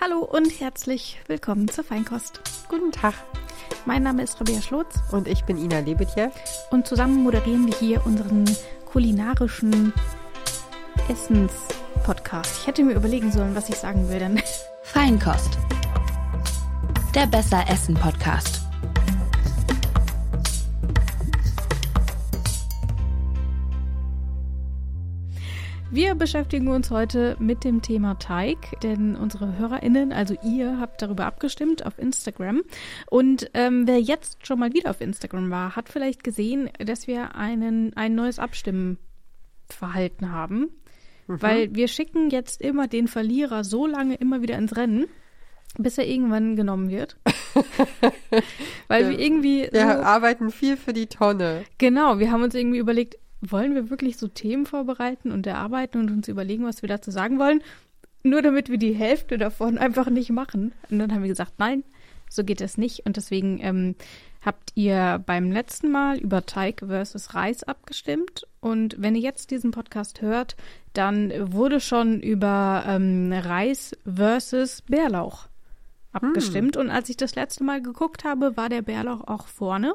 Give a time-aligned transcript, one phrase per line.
[0.00, 2.40] Hallo und herzlich willkommen zur Feinkost.
[2.68, 3.14] Guten Tag.
[3.86, 6.30] Mein Name ist Rabea Schlotz Und ich bin Ina Lebetjew.
[6.70, 8.44] und zusammen moderieren wir hier unseren
[8.86, 9.92] kulinarischen
[11.08, 12.58] Essens-Podcast.
[12.60, 14.42] Ich hätte mir überlegen sollen, was ich sagen will, denn
[14.82, 15.58] Feinkost.
[17.14, 18.63] Der Besser Essen Podcast.
[25.94, 31.26] Wir beschäftigen uns heute mit dem Thema Teig, denn unsere HörerInnen, also ihr, habt darüber
[31.26, 32.62] abgestimmt auf Instagram.
[33.10, 37.36] Und ähm, wer jetzt schon mal wieder auf Instagram war, hat vielleicht gesehen, dass wir
[37.36, 40.70] einen, ein neues Abstimmverhalten haben.
[41.26, 45.06] Weil wir schicken jetzt immer den Verlierer so lange immer wieder ins Rennen,
[45.78, 47.16] bis er irgendwann genommen wird.
[48.88, 51.64] Weil wir irgendwie Wir so, arbeiten viel für die Tonne.
[51.78, 53.16] genau, wir haben uns irgendwie überlegt,
[53.50, 57.38] wollen wir wirklich so Themen vorbereiten und erarbeiten und uns überlegen, was wir dazu sagen
[57.38, 57.62] wollen,
[58.22, 60.72] nur damit wir die Hälfte davon einfach nicht machen.
[60.90, 61.84] Und dann haben wir gesagt, nein,
[62.28, 63.06] so geht es nicht.
[63.06, 63.94] Und deswegen ähm,
[64.44, 68.46] habt ihr beim letzten Mal über Teig versus Reis abgestimmt.
[68.60, 70.56] Und wenn ihr jetzt diesen Podcast hört,
[70.92, 75.48] dann wurde schon über ähm, Reis versus Bärlauch
[76.12, 76.76] abgestimmt.
[76.76, 79.94] Und als ich das letzte Mal geguckt habe, war der Bärlauch auch vorne.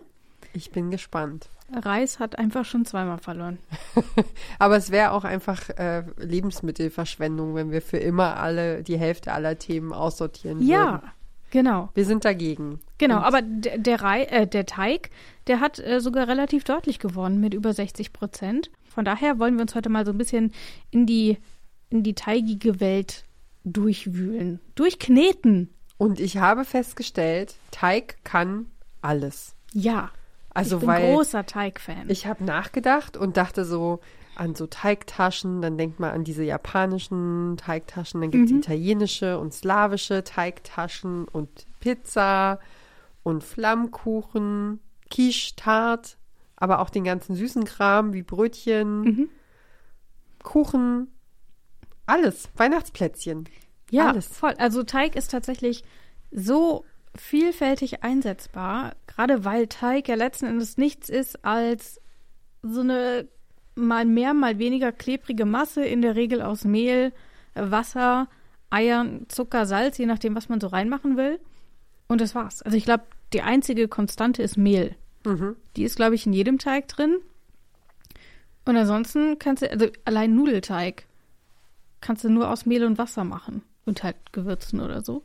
[0.53, 1.50] Ich bin gespannt.
[1.73, 3.59] Reis hat einfach schon zweimal verloren.
[4.59, 9.58] Aber es wäre auch einfach äh, Lebensmittelverschwendung, wenn wir für immer alle die Hälfte aller
[9.59, 11.11] Themen aussortieren Ja, würden.
[11.52, 11.89] genau.
[11.94, 12.80] Wir sind dagegen.
[12.98, 15.09] Genau, Und aber der, der, Rei, äh, der Teig,
[15.48, 18.70] der hat äh, sogar relativ deutlich gewonnen mit über 60 Prozent.
[18.88, 20.54] Von daher wollen wir uns heute mal so ein bisschen
[20.92, 21.38] in die,
[21.89, 23.26] in die teigige Welt
[23.64, 24.59] durchwühlen.
[24.76, 25.70] Durchkneten.
[25.98, 28.67] Und ich habe festgestellt, Teig kann
[29.02, 29.56] alles.
[29.73, 30.11] Ja.
[30.59, 32.09] Also ich bin weil großer Teigfan.
[32.09, 33.99] ich habe nachgedacht und dachte so
[34.35, 39.53] an so Teigtaschen, dann denkt man an diese japanischen Teigtaschen, dann gibt es italienische und
[39.53, 42.59] slawische Teigtaschen und Pizza
[43.23, 46.17] und Flammkuchen, Quiche, Tart,
[46.55, 49.30] aber auch den ganzen süßen Kram wie Brötchen,
[50.42, 51.08] Kuchen,
[52.05, 53.49] alles, Weihnachtsplätzchen.
[53.92, 54.27] ja, alles.
[54.27, 54.53] voll.
[54.58, 55.83] Also Teig ist tatsächlich
[56.31, 61.99] so vielfältig einsetzbar, gerade weil Teig ja letzten Endes nichts ist als
[62.61, 63.27] so eine
[63.75, 67.14] mal mehr, mal weniger klebrige Masse, in der Regel aus Mehl,
[67.55, 68.27] Wasser,
[68.69, 71.39] Eiern, Zucker, Salz, je nachdem, was man so reinmachen will.
[72.08, 72.61] Und das war's.
[72.61, 73.03] Also ich glaube,
[73.33, 74.95] die einzige Konstante ist Mehl.
[75.25, 75.55] Mhm.
[75.75, 77.17] Die ist, glaube ich, in jedem Teig drin.
[78.65, 81.05] Und ansonsten kannst du, also allein Nudelteig
[82.02, 83.64] kannst du nur aus Mehl und Wasser machen.
[83.86, 85.23] Und halt Gewürzen oder so.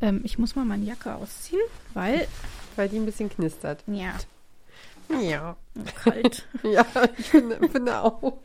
[0.00, 1.60] Ähm, ich muss mal meine Jacke ausziehen,
[1.94, 2.26] weil,
[2.76, 3.82] Weil die ein bisschen knistert.
[3.86, 4.14] ja,
[5.20, 5.56] Ja.
[6.02, 6.46] kalt.
[6.62, 6.84] Ja,
[7.16, 8.38] ich finde, finde auch.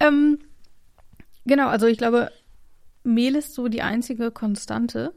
[0.00, 0.38] ähm,
[1.44, 2.30] genau, also ich glaube,
[3.04, 5.12] Mehl ist so die einzige Konstante.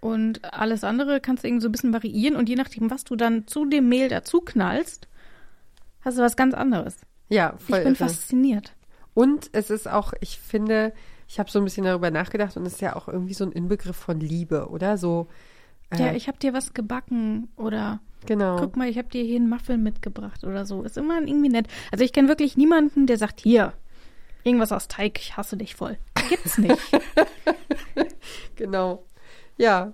[0.00, 2.36] Und alles andere kannst du irgendwie so ein bisschen variieren.
[2.36, 5.08] Und je nachdem, was du dann zu dem Mehl dazu knallst,
[6.02, 6.98] hast du was ganz anderes.
[7.30, 8.08] Ja, voll ich bin irre.
[8.08, 8.72] fasziniert.
[9.14, 10.92] Und es ist auch, ich finde,
[11.28, 13.52] ich habe so ein bisschen darüber nachgedacht und es ist ja auch irgendwie so ein
[13.52, 14.98] Inbegriff von Liebe, oder?
[14.98, 15.28] So,
[15.90, 18.56] äh, Ja, ich habe dir was gebacken oder genau.
[18.58, 20.82] guck mal, ich habe dir hier einen Muffin mitgebracht oder so.
[20.82, 21.66] Ist immer irgendwie nett.
[21.92, 23.72] Also ich kenne wirklich niemanden, der sagt, hier,
[24.44, 25.98] irgendwas aus Teig, ich hasse dich voll.
[26.28, 26.78] Gibt's nicht.
[28.56, 29.04] Genau.
[29.56, 29.92] Ja.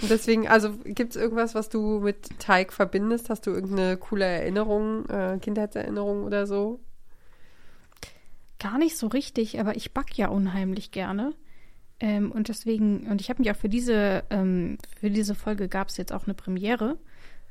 [0.00, 3.30] Und deswegen, also gibt es irgendwas, was du mit Teig verbindest?
[3.30, 6.80] Hast du irgendeine coole Erinnerung, äh, Kindheitserinnerung oder so?
[8.58, 11.34] Gar nicht so richtig, aber ich back ja unheimlich gerne.
[11.98, 15.88] Ähm, und deswegen, und ich habe mich auch für diese, ähm, für diese Folge gab
[15.88, 16.98] es jetzt auch eine Premiere.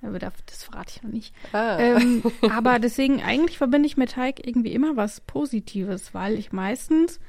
[0.01, 1.33] Aber das, das verrate ich noch nicht.
[1.53, 1.79] Ah.
[1.79, 7.19] Ähm, aber deswegen, eigentlich verbinde ich mit Teig irgendwie immer was Positives, weil ich meistens,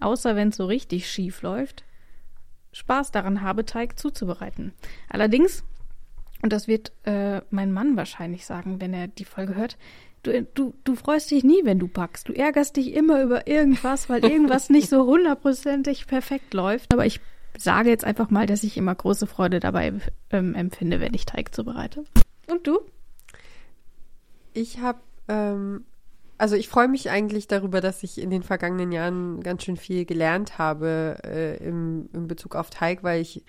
[0.00, 1.84] außer wenn es so richtig schief läuft,
[2.72, 4.72] Spaß daran habe, Teig zuzubereiten.
[5.08, 5.64] Allerdings,
[6.42, 9.78] und das wird äh, mein Mann wahrscheinlich sagen, wenn er die Folge hört,
[10.24, 12.28] du, du, du freust dich nie, wenn du backst.
[12.28, 16.92] Du ärgerst dich immer über irgendwas, weil irgendwas nicht so hundertprozentig perfekt läuft.
[16.92, 17.20] Aber ich
[17.56, 19.92] sage jetzt einfach mal, dass ich immer große Freude dabei
[20.30, 22.04] ähm, empfinde, wenn ich Teig zubereite.
[22.48, 22.80] Und du?
[24.52, 24.98] Ich habe,
[25.28, 25.84] ähm,
[26.38, 30.04] also ich freue mich eigentlich darüber, dass ich in den vergangenen Jahren ganz schön viel
[30.04, 33.44] gelernt habe äh, im, in Bezug auf Teig, weil ich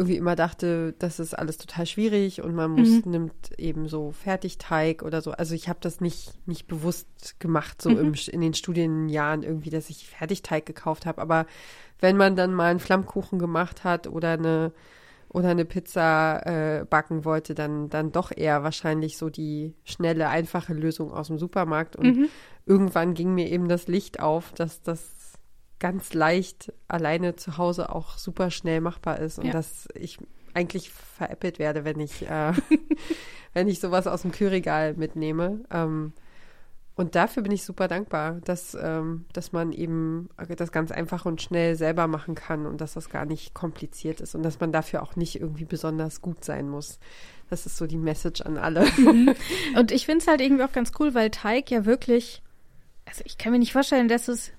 [0.00, 5.02] irgendwie immer dachte, das ist alles total schwierig und man muss, nimmt eben so Fertigteig
[5.02, 5.32] oder so.
[5.32, 9.90] Also ich habe das nicht, nicht bewusst gemacht, so im, in den Studienjahren irgendwie, dass
[9.90, 11.20] ich Fertigteig gekauft habe.
[11.20, 11.44] Aber
[11.98, 14.72] wenn man dann mal einen Flammkuchen gemacht hat oder eine
[15.28, 20.72] oder eine Pizza äh, backen wollte, dann, dann doch eher wahrscheinlich so die schnelle, einfache
[20.72, 21.94] Lösung aus dem Supermarkt.
[21.94, 22.06] Und
[22.64, 25.19] irgendwann ging mir eben das Licht auf, dass das
[25.80, 29.52] ganz leicht alleine zu Hause auch super schnell machbar ist und Ja.
[29.52, 30.18] dass ich
[30.54, 32.52] eigentlich veräppelt werde, wenn ich, äh,
[33.54, 35.60] wenn ich sowas aus dem Kühlregal mitnehme.
[35.70, 36.12] Ähm,
[36.96, 41.40] und dafür bin ich super dankbar, dass, ähm, dass man eben das ganz einfach und
[41.40, 45.02] schnell selber machen kann und dass das gar nicht kompliziert ist und dass man dafür
[45.02, 46.98] auch nicht irgendwie besonders gut sein muss.
[47.48, 48.84] Das ist so die Message an alle.
[49.76, 52.42] Und ich finde es halt irgendwie auch ganz cool, weil Teig ja wirklich,
[53.06, 54.52] also ich kann mir nicht vorstellen, dass es,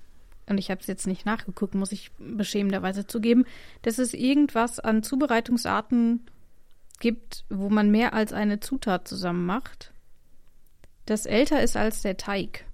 [0.48, 3.44] und ich habe es jetzt nicht nachgeguckt, muss ich beschämenderweise zugeben,
[3.82, 6.26] dass es irgendwas an Zubereitungsarten
[7.00, 9.92] gibt, wo man mehr als eine Zutat zusammen macht,
[11.06, 12.64] das älter ist als der Teig.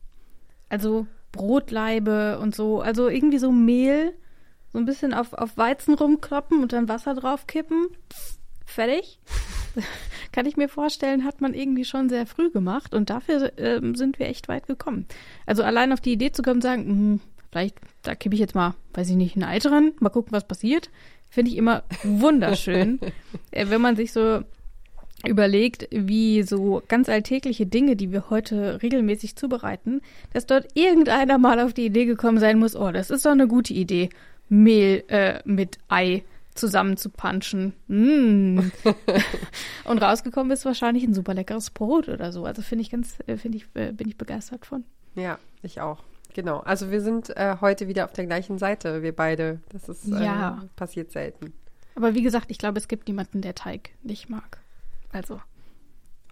[0.68, 4.14] Also Brotleibe und so, also irgendwie so Mehl,
[4.72, 7.88] so ein bisschen auf, auf Weizen rumkloppen und dann Wasser draufkippen.
[8.66, 9.18] Fertig.
[10.32, 14.18] Kann ich mir vorstellen, hat man irgendwie schon sehr früh gemacht und dafür ähm, sind
[14.18, 15.06] wir echt weit gekommen.
[15.46, 18.74] Also allein auf die Idee zu kommen sagen, hm, vielleicht, da kippe ich jetzt mal,
[18.94, 20.90] weiß ich nicht, ein Ei dran, mal gucken, was passiert,
[21.28, 23.00] finde ich immer wunderschön.
[23.50, 24.42] äh, wenn man sich so
[25.26, 30.00] überlegt, wie so ganz alltägliche Dinge, die wir heute regelmäßig zubereiten,
[30.32, 33.48] dass dort irgendeiner mal auf die Idee gekommen sein muss, oh, das ist doch eine
[33.48, 34.10] gute Idee,
[34.48, 36.24] Mehl äh, mit Ei
[36.54, 37.72] zusammen zu punchen.
[37.86, 38.70] Mm.
[39.84, 42.44] Und rausgekommen ist wahrscheinlich ein super leckeres Brot oder so.
[42.44, 44.84] Also finde ich ganz, äh, finde ich, äh, bin ich begeistert von.
[45.14, 46.02] Ja, ich auch.
[46.34, 46.58] Genau.
[46.60, 49.60] Also wir sind äh, heute wieder auf der gleichen Seite, wir beide.
[49.70, 50.64] Das ist äh, Ja.
[50.76, 51.52] passiert selten.
[51.94, 54.58] Aber wie gesagt, ich glaube, es gibt niemanden, der Teig nicht mag.
[55.12, 55.40] Also,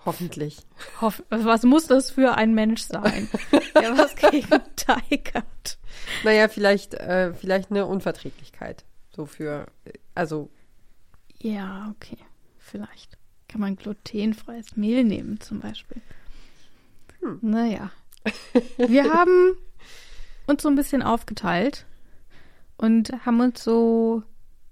[0.04, 0.58] Hoffentlich.
[1.00, 3.28] hoff, was muss das für ein Mensch sein,
[3.74, 5.78] der was gegen Teig hat?
[6.22, 8.84] Naja, vielleicht, äh, vielleicht eine Unverträglichkeit.
[9.14, 10.50] So für, äh, also
[11.38, 12.18] Ja, okay.
[12.58, 13.18] Vielleicht.
[13.48, 16.00] Kann man glutenfreies Mehl nehmen, zum Beispiel.
[17.20, 17.38] Hm.
[17.42, 17.90] Naja.
[18.76, 19.56] Wir haben
[20.46, 21.86] uns so ein bisschen aufgeteilt
[22.76, 24.22] und haben uns so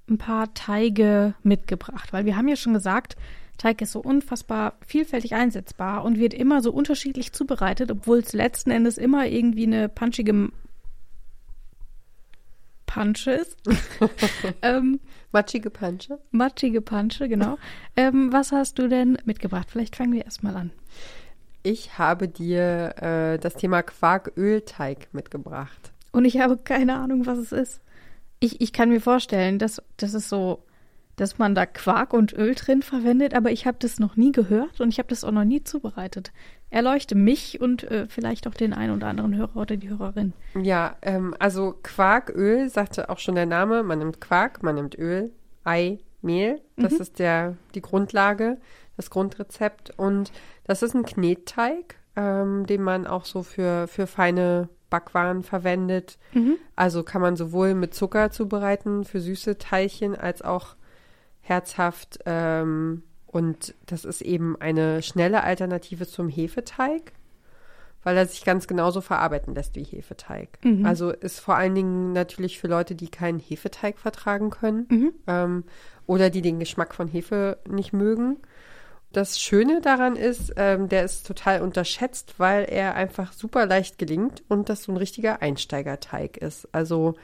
[0.09, 3.17] ein paar Teige mitgebracht, weil wir haben ja schon gesagt,
[3.57, 8.71] Teig ist so unfassbar vielfältig einsetzbar und wird immer so unterschiedlich zubereitet, obwohl es letzten
[8.71, 10.51] Endes immer irgendwie eine punchige
[12.87, 13.57] Pansche ist.
[14.63, 15.01] ähm,
[15.33, 16.19] matschige Pansche.
[16.31, 17.59] Matschige Pansche, genau.
[17.97, 19.69] ähm, was hast du denn mitgebracht?
[19.71, 20.71] Vielleicht fangen wir erstmal an.
[21.67, 25.95] Ich habe dir äh, das Thema Quarkölteig mitgebracht.
[26.13, 27.81] Und ich habe keine Ahnung, was es ist.
[28.39, 30.63] Ich, ich kann mir vorstellen, dass das ist so,
[31.17, 34.83] dass man da Quark und Öl drin verwendet, aber ich habe das noch nie gehört
[34.83, 36.33] und ich habe das auch noch nie zubereitet.
[36.69, 40.35] Erleuchte mich und äh, vielleicht auch den einen oder anderen Hörer oder die Hörerin.
[40.61, 43.83] Ja, ähm, also Quarköl, sagte auch schon der Name.
[43.83, 45.33] Man nimmt Quark, man nimmt Öl,
[45.65, 46.61] Ei, Mehl.
[46.77, 48.59] Das ist der, die Grundlage,
[48.97, 49.93] das Grundrezept.
[49.99, 50.33] Und
[50.65, 56.19] das ist ein Knetteig, ähm, den man auch so für, für feine Backwaren verwendet.
[56.77, 60.77] Also kann man sowohl mit Zucker zubereiten für süße Teilchen als auch
[61.41, 62.21] herzhaft.
[62.27, 67.13] Ähm, und das ist eben eine schnelle Alternative zum Hefeteig,
[68.05, 70.59] weil er sich ganz genauso verarbeiten lässt wie Hefeteig.
[70.87, 74.87] Also ist vor allen Dingen natürlich für Leute, die keinen Hefeteig vertragen können
[75.27, 75.65] ähm,
[76.07, 78.37] oder die den Geschmack von Hefe nicht mögen.
[79.15, 84.43] Das Schöne daran ist, ähm, der ist total unterschätzt, weil er einfach super leicht gelingt
[84.49, 86.69] und das so ein richtiger Einsteigerteig ist.
[86.73, 87.15] Also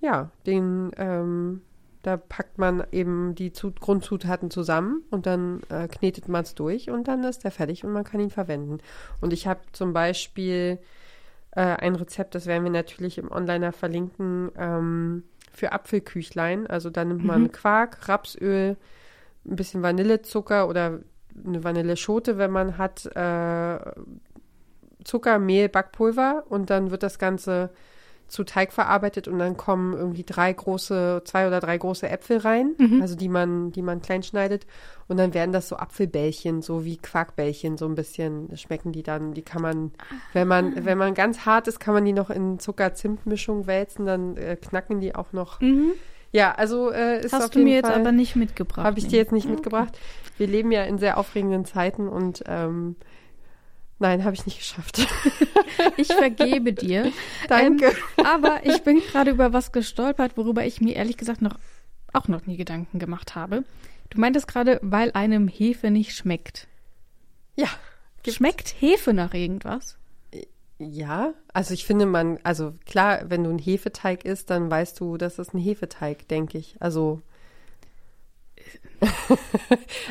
[0.00, 1.62] ja, den ähm,
[2.02, 6.88] da packt man eben die Zu Grundzutaten zusammen und dann äh, knetet man es durch
[6.88, 8.78] und dann ist der fertig und man kann ihn verwenden.
[9.20, 10.78] Und ich habe zum Beispiel
[11.50, 16.68] äh, ein Rezept, das werden wir natürlich im Onliner verlinken, ähm, für Apfelküchlein.
[16.68, 18.76] Also da nimmt man Quark, Rapsöl,
[19.44, 21.00] ein bisschen Vanillezucker oder
[21.46, 23.78] eine Vanilleschote, wenn man hat, äh,
[25.04, 27.70] Zucker, Mehl, Backpulver und dann wird das Ganze
[28.28, 32.74] zu Teig verarbeitet und dann kommen irgendwie drei große, zwei oder drei große Äpfel rein,
[33.02, 34.66] also die man, die man klein schneidet
[35.08, 39.34] und dann werden das so Apfelbällchen, so wie Quarkbällchen, so ein bisschen schmecken die dann,
[39.34, 39.90] die kann man,
[40.32, 44.36] wenn man, wenn man ganz hart ist, kann man die noch in Zucker-Zimt-Mischung wälzen, dann
[44.38, 45.60] äh, knacken die auch noch.
[46.32, 48.84] Ja, also äh, ist auf Hast du jeden mir jetzt Fall, aber nicht mitgebracht.
[48.84, 49.98] habe ich dir jetzt nicht mitgebracht.
[50.38, 52.96] Wir leben ja in sehr aufregenden Zeiten und ähm,
[53.98, 55.06] nein, habe ich nicht geschafft.
[55.96, 57.10] Ich vergebe dir.
[57.48, 57.86] Danke.
[57.86, 57.94] Ähm,
[58.26, 61.56] aber ich bin gerade über was gestolpert, worüber ich mir ehrlich gesagt noch
[62.12, 63.64] auch noch nie Gedanken gemacht habe.
[64.10, 66.68] Du meintest gerade, weil einem Hefe nicht schmeckt.
[67.56, 67.68] ja.
[68.22, 68.36] gibt's.
[68.36, 69.96] Schmeckt Hefe nach irgendwas?
[70.82, 75.16] Ja, also ich finde man, also klar, wenn du ein Hefeteig isst, dann weißt du,
[75.16, 76.76] das ist ein Hefeteig, denke ich.
[76.80, 77.22] Also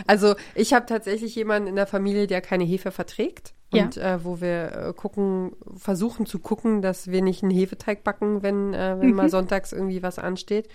[0.08, 3.54] also ich habe tatsächlich jemanden in der Familie, der keine Hefe verträgt.
[3.74, 3.84] Ja.
[3.84, 8.44] Und äh, wo wir äh, gucken, versuchen zu gucken, dass wir nicht einen Hefeteig backen,
[8.44, 10.68] wenn, äh, wenn mal sonntags irgendwie was ansteht.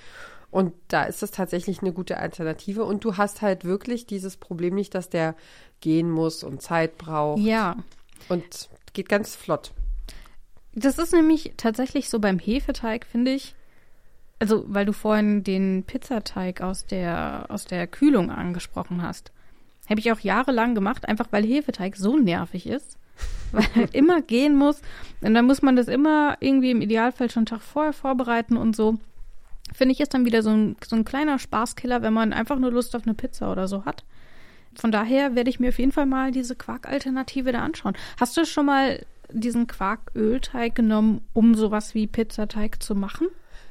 [0.50, 2.84] Und da ist das tatsächlich eine gute Alternative.
[2.84, 5.34] Und du hast halt wirklich dieses Problem nicht, dass der
[5.80, 7.40] gehen muss und Zeit braucht.
[7.40, 7.76] Ja.
[8.30, 9.72] Und geht ganz flott.
[10.76, 13.54] Das ist nämlich tatsächlich so beim Hefeteig, finde ich.
[14.38, 19.32] Also, weil du vorhin den Pizzateig aus der, aus der Kühlung angesprochen hast.
[19.88, 22.98] Habe ich auch jahrelang gemacht, einfach weil Hefeteig so nervig ist.
[23.52, 24.82] Weil er immer gehen muss.
[25.22, 28.76] Und dann muss man das immer irgendwie im Idealfall schon einen Tag vorher vorbereiten und
[28.76, 28.98] so.
[29.72, 32.72] Finde ich ist dann wieder so ein, so ein kleiner Spaßkiller, wenn man einfach nur
[32.72, 34.04] Lust auf eine Pizza oder so hat.
[34.74, 37.96] Von daher werde ich mir auf jeden Fall mal diese Quark-Alternative da anschauen.
[38.20, 43.28] Hast du schon mal diesen Quarkölteig genommen, um sowas wie Pizzateig zu machen?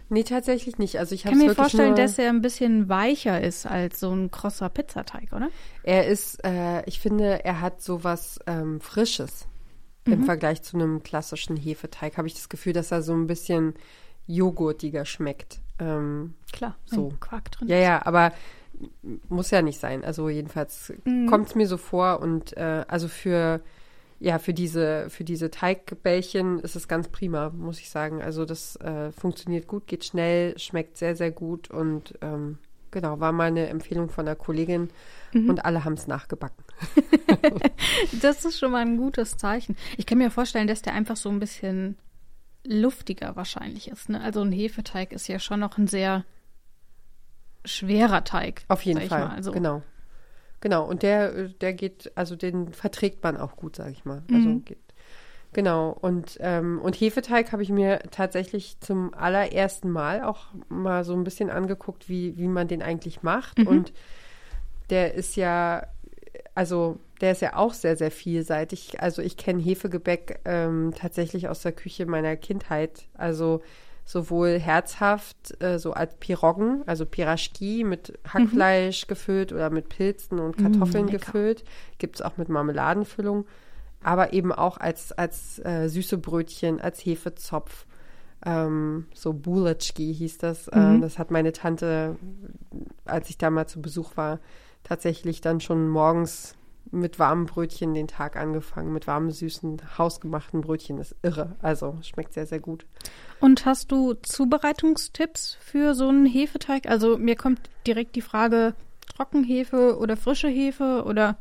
[0.09, 1.00] Nee, tatsächlich nicht.
[1.00, 4.69] Also ich kann mir vorstellen, dass er ein bisschen weicher ist als so ein krosser
[4.69, 5.50] Pizzateig, oder?
[5.83, 9.47] Er ist, äh, ich finde, er hat sowas ähm, Frisches
[10.05, 10.24] im Mhm.
[10.25, 12.17] Vergleich zu einem klassischen Hefeteig.
[12.17, 13.74] Habe ich das Gefühl, dass er so ein bisschen
[14.27, 15.59] joghurtiger schmeckt.
[15.79, 17.12] Ähm, Klar, So.
[17.19, 18.31] Quark drin ja, ja, aber
[19.29, 20.03] muss ja nicht sein.
[20.03, 21.27] Also jedenfalls Mhm.
[21.27, 23.62] kommt es mir so vor und äh, also für
[24.25, 28.22] ja für diese für diese Teigbällchen ist es ganz prima, muss ich sagen.
[28.24, 32.58] Also das äh, funktioniert gut, geht schnell, schmeckt sehr sehr gut und ähm,
[32.89, 34.89] genau war mal eine Empfehlung von einer Kollegin
[35.34, 35.50] Mhm.
[35.50, 36.63] und alle haben es nachgebacken.
[38.22, 39.75] Das ist schon mal ein gutes Zeichen.
[39.98, 41.98] Ich kann mir vorstellen, dass der einfach so ein bisschen
[42.65, 44.10] luftiger wahrscheinlich ist.
[44.10, 44.22] Ne?
[44.22, 46.24] Also ein Hefeteig ist ja schon noch ein sehr
[47.65, 48.63] schwerer Teig.
[48.70, 49.27] Auf jeden Fall.
[49.27, 49.36] Mal.
[49.36, 49.84] Also, Genau.
[50.65, 50.84] Genau.
[50.84, 54.24] Und der, äh, der geht, also den verträgt man auch gut, sag ich mal.
[54.34, 54.65] Also Mhm.
[54.65, 54.79] geht.
[55.53, 55.95] Genau.
[56.01, 61.24] Und, ähm, und Hefeteig habe ich mir tatsächlich zum allerersten Mal auch mal so ein
[61.24, 63.60] bisschen angeguckt, wie, wie man den eigentlich macht.
[63.60, 63.67] Mhm.
[63.67, 63.93] Und
[64.89, 65.86] der ist ja,
[66.55, 69.00] also der ist ja auch sehr, sehr vielseitig.
[69.00, 73.03] Also ich kenne Hefegebäck ähm, tatsächlich aus der Küche meiner Kindheit.
[73.13, 73.62] Also
[74.05, 80.57] sowohl herzhaft, äh, so als Piroggen, also Piraschki mit Hackfleisch gefüllt oder mit Pilzen und
[80.57, 81.63] Kartoffeln Mm, gefüllt.
[81.97, 83.45] Gibt es auch mit Marmeladenfüllung.
[84.03, 87.88] Aber eben auch als, als äh, süße Brötchen, als Hefezopf.
[88.45, 90.67] Ähm, so Buletschki hieß das.
[90.67, 91.01] Äh, Mhm.
[91.01, 92.15] das hat meine Tante,
[93.05, 94.39] als ich da mal zu Besuch war,
[94.83, 96.53] tatsächlich dann schon morgens
[96.92, 100.98] mit warmen Brötchen den Tag angefangen, mit warmen, süßen, hausgemachten Brötchen.
[100.98, 101.56] Das ist irre.
[101.62, 102.86] Also schmeckt sehr, sehr gut.
[103.39, 106.88] Und hast du Zubereitungstipps für so einen Hefeteig?
[106.88, 108.74] Also mir kommt direkt die Frage,
[109.15, 111.38] Trockenhefe oder frische Hefe oder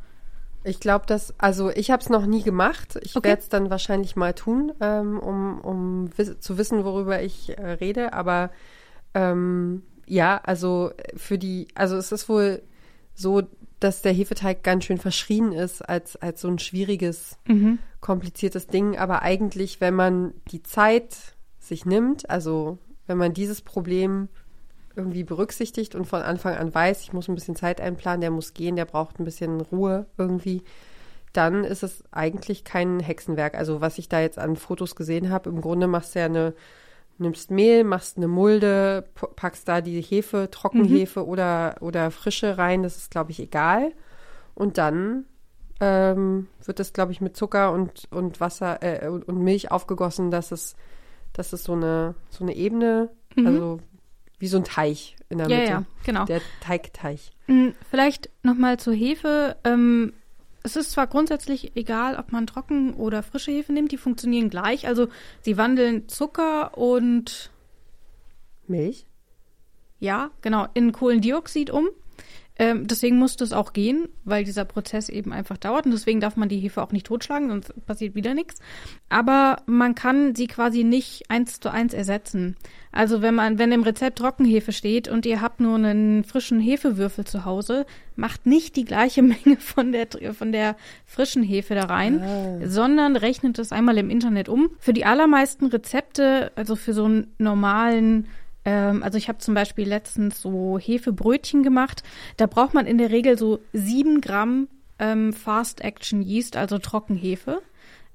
[0.63, 2.97] Ich glaube, dass, also ich habe es noch nie gemacht.
[3.01, 3.29] Ich Okay.
[3.29, 7.71] werde es dann wahrscheinlich mal tun, ähm, um, um wiss zu wissen, worüber ich äh,
[7.71, 8.13] rede.
[8.13, 8.49] Aber
[9.13, 12.61] ähm, ja, also für die, also es ist wohl
[13.13, 13.43] so,
[13.79, 17.79] dass der Hefeteig ganz schön verschrien ist als, als so ein schwieriges, Mhm.
[18.01, 18.97] kompliziertes Ding.
[18.97, 21.15] Aber eigentlich, wenn man die Zeit
[21.59, 22.77] sich nimmt, also
[23.07, 24.29] wenn man dieses Problem
[24.95, 28.53] irgendwie berücksichtigt und von Anfang an weiß, ich muss ein bisschen Zeit einplanen, der muss
[28.53, 30.63] gehen, der braucht ein bisschen Ruhe irgendwie,
[31.33, 33.55] dann ist es eigentlich kein Hexenwerk.
[33.55, 36.53] Also was ich da jetzt an Fotos gesehen habe, im Grunde machst du ja eine,
[37.17, 39.05] nimmst Mehl, machst eine Mulde,
[39.35, 43.91] packst da die Hefe, Trockenhefe oder, oder frische rein, das ist, glaube ich, egal.
[44.53, 45.25] Und dann
[45.81, 50.31] ähm, wird das, glaube ich, mit Zucker und, und Wasser äh, und, und Milch aufgegossen,
[50.31, 50.75] dass es,
[51.33, 53.79] dass es so eine, so eine Ebene, also
[54.39, 55.71] wie so ein Teich in der Ja, Mitte.
[55.71, 56.25] ja, genau.
[56.25, 57.31] Der Teigteich.
[57.47, 59.57] Mm, Vielleicht nochmal zur Hefe.
[59.63, 60.13] Ähm,
[60.65, 64.87] es ist zwar grundsätzlich egal, ob man trocken oder frische Hefe nimmt, die funktionieren gleich.
[64.87, 65.07] Also
[65.41, 67.51] sie wandeln Zucker und
[68.67, 69.05] Milch?
[69.99, 71.87] ja, genau, in Kohlendioxid um.
[72.57, 76.37] Ähm, deswegen muss das auch gehen, weil dieser Prozess eben einfach dauert und deswegen darf
[76.37, 78.61] man die Hefe auch nicht totschlagen, sonst passiert wieder nichts.
[79.09, 82.55] Aber man kann sie quasi nicht eins zu eins ersetzen.
[82.93, 87.25] Also wenn man, wenn im Rezept Trockenhefe steht und ihr habt nur einen frischen Hefewürfel
[87.25, 87.85] zu Hause,
[88.15, 93.59] macht nicht die gleiche Menge von der von der frischen Hefe da rein, sondern rechnet
[93.59, 94.69] das einmal im Internet um.
[94.79, 98.27] Für die allermeisten Rezepte, also für so einen normalen
[98.65, 102.03] ähm, also ich habe zum Beispiel letztens so Hefebrötchen gemacht.
[102.37, 104.67] Da braucht man in der Regel so sieben Gramm
[104.99, 107.61] ähm, Fast Action Yeast, also Trockenhefe.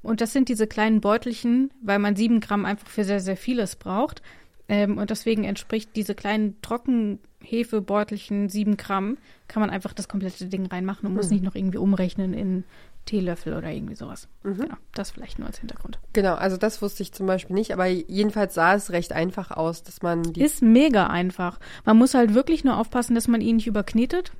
[0.02, 3.76] Und das sind diese kleinen Beutelchen, weil man sieben Gramm einfach für sehr, sehr vieles
[3.76, 4.23] braucht.
[4.69, 10.66] Ähm, und deswegen entspricht diese kleinen Trockenhefebeutelchen sieben Gramm, kann man einfach das komplette Ding
[10.66, 12.64] reinmachen und muss nicht noch irgendwie umrechnen in
[13.07, 14.28] Teelöffel oder irgendwie sowas.
[14.45, 15.99] Genau, das vielleicht nur als Hintergrund.
[16.12, 19.83] Genau, also das wusste ich zum Beispiel nicht, aber jedenfalls sah es recht einfach aus,
[19.83, 20.42] dass man die.
[20.42, 21.59] Ist mega einfach.
[21.85, 24.33] Man muss halt wirklich nur aufpassen, dass man ihn nicht überknetet.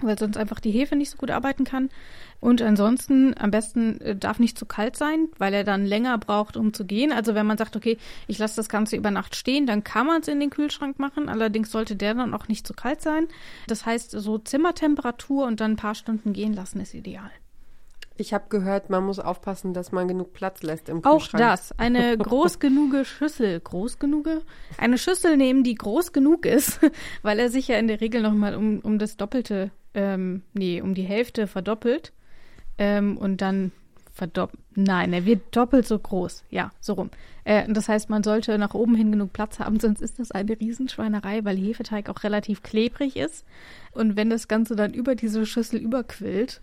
[0.00, 1.88] weil sonst einfach die Hefe nicht so gut arbeiten kann.
[2.40, 6.56] Und ansonsten am besten äh, darf nicht zu kalt sein, weil er dann länger braucht,
[6.56, 7.12] um zu gehen.
[7.12, 10.20] Also wenn man sagt, okay, ich lasse das Ganze über Nacht stehen, dann kann man
[10.20, 11.28] es in den Kühlschrank machen.
[11.28, 13.28] Allerdings sollte der dann auch nicht zu kalt sein.
[13.66, 17.30] Das heißt, so Zimmertemperatur und dann ein paar Stunden gehen lassen ist ideal.
[18.16, 21.42] Ich habe gehört, man muss aufpassen, dass man genug Platz lässt im Auch Kühlschrank.
[21.42, 21.78] das.
[21.78, 23.58] Eine groß genuge Schüssel.
[23.58, 24.42] Groß genuge?
[24.78, 26.80] Eine Schüssel nehmen, die groß genug ist,
[27.22, 30.94] weil er sich ja in der Regel nochmal um, um das Doppelte, ähm, nee, um
[30.94, 32.12] die Hälfte verdoppelt.
[32.78, 33.72] Ähm, und dann
[34.12, 34.62] verdoppelt.
[34.76, 36.44] Nein, er wird doppelt so groß.
[36.50, 37.10] Ja, so rum.
[37.42, 40.58] Äh, das heißt, man sollte nach oben hin genug Platz haben, sonst ist das eine
[40.58, 43.44] Riesenschweinerei, weil Hefeteig auch relativ klebrig ist.
[43.90, 46.62] Und wenn das Ganze dann über diese Schüssel überquillt,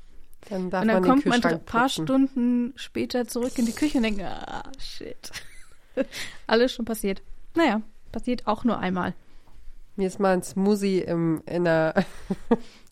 [0.50, 2.06] Dann darf und dann man kommt man ein paar putzen.
[2.06, 5.32] Stunden später zurück in die Küche und denkt, ah, shit.
[6.48, 7.22] Alles schon passiert.
[7.56, 7.82] Naja,
[8.12, 9.14] passiert auch nur einmal.
[9.96, 11.94] Mir ist mal ein Smoothie im, in einer,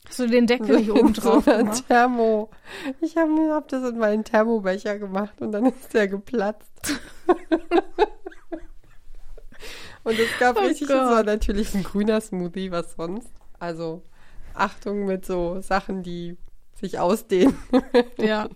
[0.10, 1.88] Hast du den Deckel nicht oben so drauf einer gemacht?
[1.88, 2.50] Thermo.
[3.00, 7.00] Ich habe mir hab das in meinen Thermobecher gemacht und dann ist der geplatzt.
[10.03, 13.29] und es gab Oh richtig, es war natürlich ein grüner Smoothie, was sonst.
[13.60, 14.01] Also
[14.56, 16.38] Achtung mit so Sachen, die
[16.79, 17.55] sich ausdehnen.
[18.17, 18.50] Ja.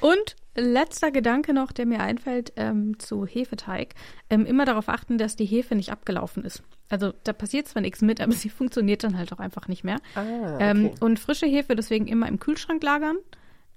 [0.00, 3.94] Und letzter Gedanke noch, der mir einfällt ähm, zu Hefeteig.
[4.28, 6.62] Ähm, immer darauf achten, dass die Hefe nicht abgelaufen ist.
[6.88, 9.96] Also da passiert zwar nichts mit, aber sie funktioniert dann halt auch einfach nicht mehr.
[10.14, 10.94] Ah, Ähm, okay.
[11.00, 13.16] und frische Hefe deswegen immer im Kühlschrank lagern.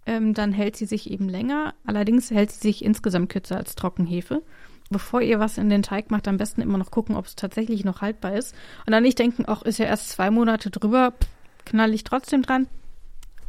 [0.06, 1.74] Ähm, dann hält sie sich eben länger.
[1.86, 4.44] Allerdings hält sie sich insgesamt kürzer als Trockenhefe.
[4.90, 7.84] Bevor ihr was in den Teig macht, am besten immer noch gucken, ob es tatsächlich
[7.86, 8.54] noch haltbar ist.
[8.86, 11.14] Und dann nicht denken, ach, ist ja erst zwei Monate drüber,
[11.66, 12.68] knall ich trotzdem dran.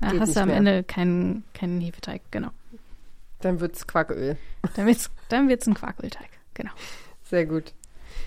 [0.01, 0.57] Dann Geht hast du am mehr.
[0.57, 2.49] Ende keinen, keinen Hefeteig, genau.
[3.41, 4.37] Dann wird's Quacköl.
[4.77, 6.73] Dann wird's, dann wird's ein Quarkölteig, genau.
[7.25, 7.73] Sehr gut.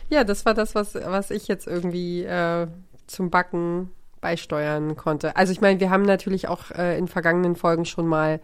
[0.09, 2.67] Ja, das war das, was, was ich jetzt irgendwie äh,
[3.07, 3.89] zum Backen
[4.21, 5.35] beisteuern konnte.
[5.35, 8.39] Also ich meine, wir haben natürlich auch äh, in vergangenen Folgen schon mal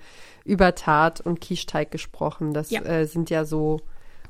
[0.45, 2.53] über Tart und Quicheteig gesprochen.
[2.53, 2.81] Das Ja.
[2.81, 3.79] äh, sind ja so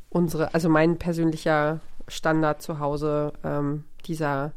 [0.09, 4.51] unsere, also mein persönlicher Standard zu Hause, ähm, dieser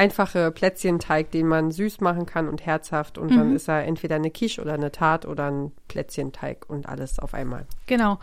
[0.00, 4.30] einfache Plätzchenteig, den man süß machen kann und herzhaft und dann ist er entweder eine
[4.30, 7.66] Quiche oder eine Tart oder ein Plätzchenteig und alles auf einmal.
[7.86, 8.18] Genau.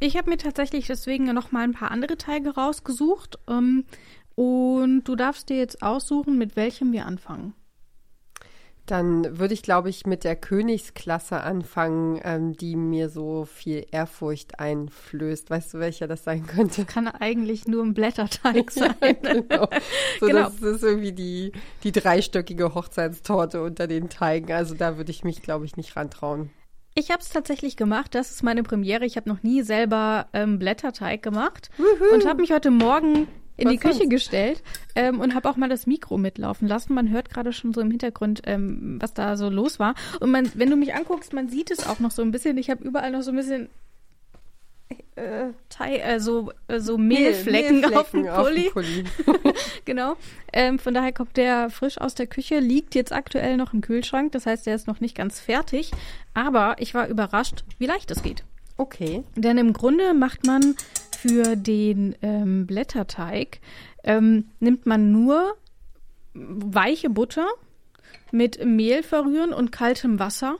[0.00, 3.38] Ich habe mir tatsächlich deswegen noch mal ein paar andere Teige rausgesucht.
[3.48, 3.86] Ähm,
[4.34, 7.54] und du darfst dir jetzt aussuchen, mit welchem wir anfangen.
[8.86, 14.60] Dann würde ich, glaube ich, mit der Königsklasse anfangen, ähm, die mir so viel Ehrfurcht
[14.60, 15.48] einflößt.
[15.48, 16.84] Weißt du, welcher das sein könnte?
[16.84, 18.94] Kann eigentlich nur ein Blätterteig sein.
[19.22, 19.68] genau.
[20.20, 20.42] So, Genau.
[20.44, 24.52] Das ist irgendwie die, die dreistöckige Hochzeitstorte unter den Teigen.
[24.52, 26.50] Also da würde ich mich, glaube ich, nicht rantrauen.
[26.94, 28.14] Ich habe es tatsächlich gemacht.
[28.14, 29.04] Das ist meine Premiere.
[29.04, 31.70] Ich habe noch nie selber ähm, Blätterteig gemacht
[32.12, 34.10] und habe mich heute Morgen in Was die Küche sonst?
[34.10, 34.62] gestellt
[34.94, 36.94] ähm, und habe auch mal das Mikro mitlaufen lassen.
[36.94, 39.94] Man hört gerade schon so im Hintergrund, ähm, was da so los war.
[40.20, 42.58] Und man, wenn du mich anguckst, man sieht es auch noch so ein bisschen.
[42.58, 43.68] Ich habe überall noch so ein bisschen
[45.16, 48.70] äh, äh, so, äh, so Mehlflecken, auf dem Pulli.
[48.70, 49.04] Pulli.
[49.84, 50.16] Genau.
[50.52, 54.32] Ähm, von daher kommt der frisch aus der Küche, liegt jetzt aktuell noch im Kühlschrank.
[54.32, 55.92] Das heißt, der ist noch nicht ganz fertig.
[56.32, 58.44] Aber ich war überrascht, wie leicht es geht.
[58.76, 59.22] Okay.
[59.36, 60.74] Denn im Grunde macht man
[61.26, 63.60] für den ähm, Blätterteig,
[64.02, 65.56] ähm, nimmt man nur
[66.34, 67.46] weiche Butter
[68.30, 70.56] mit Mehl verrühren und kaltem Wasser.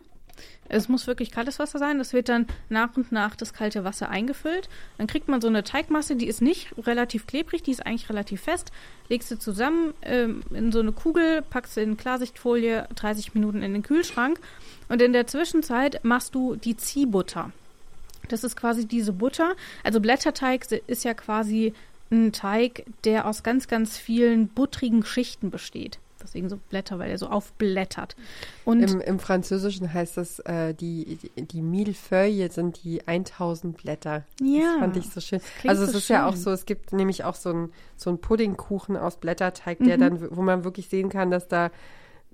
[0.67, 1.99] Es muss wirklich kaltes Wasser sein.
[1.99, 4.71] Das wird dann nach und nach das kalte Wasser eingefüllt.
[4.97, 8.41] Dann kriegt man so eine Teigmasse, die ist nicht relativ klebrig, die ist eigentlich relativ
[8.41, 8.73] fest.
[9.11, 13.75] Legst du zusammen ähm, in so eine Kugel, packst sie in Klarsichtfolie 30 Minuten in
[13.75, 14.41] den Kühlschrank.
[14.89, 17.53] Und in der Zwischenzeit machst du die Ziehbutter.
[18.29, 19.55] Das ist quasi diese Butter.
[19.83, 21.73] Also Blätterteig ist ja quasi
[22.11, 25.99] ein Teig, der aus ganz, ganz vielen buttrigen Schichten besteht.
[26.23, 28.17] Deswegen so Blätter, weil er so aufblättert.
[28.65, 34.25] Und Im, Im Französischen heißt das, äh, die, die, Millefeuille sind die 1000 Blätter.
[34.41, 35.41] Ja, Das fand ich so schön.
[35.67, 36.41] Also es so ist ja auch schön.
[36.41, 40.01] so, es gibt nämlich auch so einen so Puddingkuchen aus Blätterteig, der Mhm.
[40.01, 41.71] dann, wo man wirklich sehen kann, dass da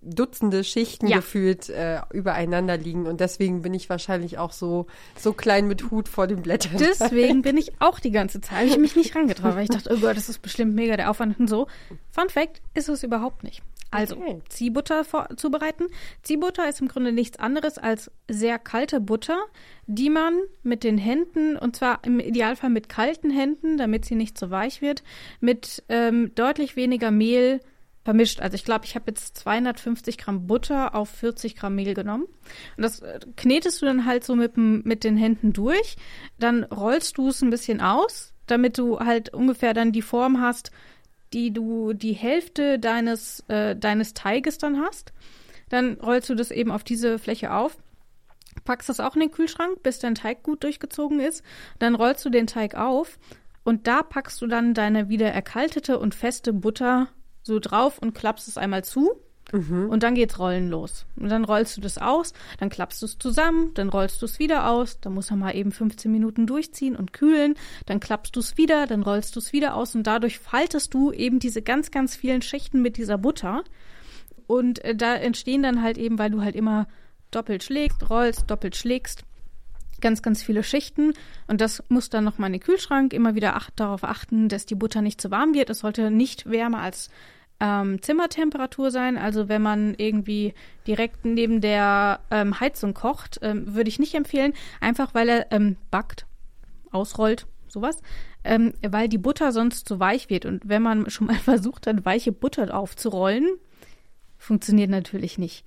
[0.02, 1.16] Dutzende Schichten Ja.
[1.16, 4.86] gefühlt äh, übereinander liegen und deswegen bin ich wahrscheinlich auch so
[5.16, 6.78] so klein mit Hut vor den Blättern.
[6.78, 9.98] Deswegen bin ich auch die ganze Zeit, ich mich nicht rangetraut, weil ich dachte, oh
[10.00, 11.66] Gott, das ist bestimmt mega der Aufwand und so.
[12.10, 13.62] Fun Fact, ist es überhaupt nicht.
[13.92, 14.40] Also, Okay.
[14.48, 15.04] Ziehbutter
[15.36, 15.86] zubereiten.
[16.22, 19.36] Ziehbutter ist im Grunde nichts anderes als sehr kalte Butter,
[19.86, 24.38] die man mit den Händen, und zwar im Idealfall mit kalten Händen, damit sie nicht
[24.38, 25.02] so weich wird,
[25.40, 27.60] mit ähm, deutlich weniger Mehl
[28.02, 28.40] vermischt.
[28.40, 32.24] Also ich glaube, ich habe jetzt 250 Gramm Butter auf 40 Gramm Mehl genommen.
[32.76, 35.96] Und das äh, knetest du dann halt so mit, mit den Händen durch.
[36.38, 40.70] Dann rollst du es ein bisschen aus, damit du halt ungefähr dann die Form hast,
[41.32, 45.12] die du die Hälfte deines, äh, deines Teiges dann hast.
[45.68, 47.76] dann rollst du das eben auf diese Fläche auf,
[48.64, 51.44] packst das auch in den Kühlschrank, bis dein Teig gut durchgezogen ist.
[51.78, 53.20] Dann rollst du den Teig auf
[53.62, 57.08] und da packst du dann deine wieder erkaltete und feste Butter
[57.50, 59.20] so drauf und klappst es einmal zu.
[59.88, 61.06] Und dann geht's rollen los.
[61.16, 64.38] Und dann rollst du das aus, dann klappst du es zusammen, dann rollst du es
[64.38, 67.54] wieder aus, dann muss er mal eben 15 Minuten durchziehen und kühlen,
[67.86, 71.10] dann klappst du es wieder, dann rollst du es wieder aus und dadurch faltest du
[71.12, 73.64] eben diese ganz, ganz vielen Schichten mit dieser Butter.
[74.46, 76.86] Und äh, da entstehen dann halt eben, weil du halt immer
[77.32, 79.24] doppelt schlägst, rollst, doppelt schlägst,
[80.00, 81.12] ganz, ganz viele Schichten.
[81.46, 83.12] Und das muss dann nochmal in den Kühlschrank.
[83.12, 85.70] Immer wieder acht, darauf achten, dass die Butter nicht zu warm wird.
[85.70, 87.10] Es sollte nicht wärmer als
[87.60, 89.18] ähm, Zimmertemperatur sein.
[89.18, 90.54] Also wenn man irgendwie
[90.86, 94.54] direkt neben der ähm, Heizung kocht, ähm, würde ich nicht empfehlen.
[94.80, 96.26] Einfach weil er ähm, backt,
[96.90, 98.00] ausrollt, sowas.
[98.42, 100.46] Ähm, weil die Butter sonst zu weich wird.
[100.46, 103.46] Und wenn man schon mal versucht hat, weiche Butter aufzurollen,
[104.38, 105.64] funktioniert natürlich nicht.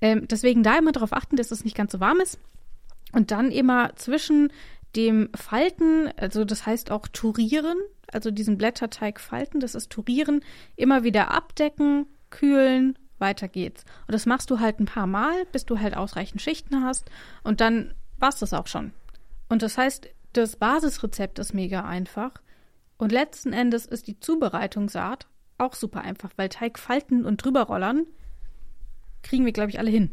[0.00, 2.38] Ähm, deswegen da immer darauf achten, dass es nicht ganz so warm ist.
[3.12, 4.50] Und dann immer zwischen
[4.96, 7.76] dem Falten, also das heißt auch Turieren,
[8.12, 10.42] also diesen Blätterteig falten, das ist Turieren,
[10.76, 13.84] immer wieder abdecken, kühlen, weiter geht's.
[14.06, 17.10] Und das machst du halt ein paar Mal, bis du halt ausreichend Schichten hast
[17.42, 18.92] und dann war's das auch schon.
[19.48, 22.32] Und das heißt, das Basisrezept ist mega einfach
[22.98, 25.26] und letzten Endes ist die Zubereitungsart
[25.58, 28.06] auch super einfach, weil Teig falten und drüberrollern
[29.22, 30.10] kriegen wir, glaube ich, alle hin.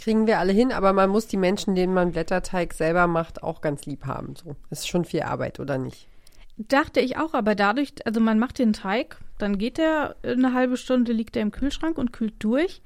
[0.00, 3.60] Kriegen wir alle hin, aber man muss die Menschen, denen man Blätterteig selber macht, auch
[3.60, 4.34] ganz lieb haben.
[4.34, 4.56] So.
[4.70, 6.08] Das ist schon viel Arbeit, oder nicht?
[6.56, 10.78] Dachte ich auch, aber dadurch, also man macht den Teig, dann geht der eine halbe
[10.78, 12.80] Stunde, liegt er im Kühlschrank und kühlt durch.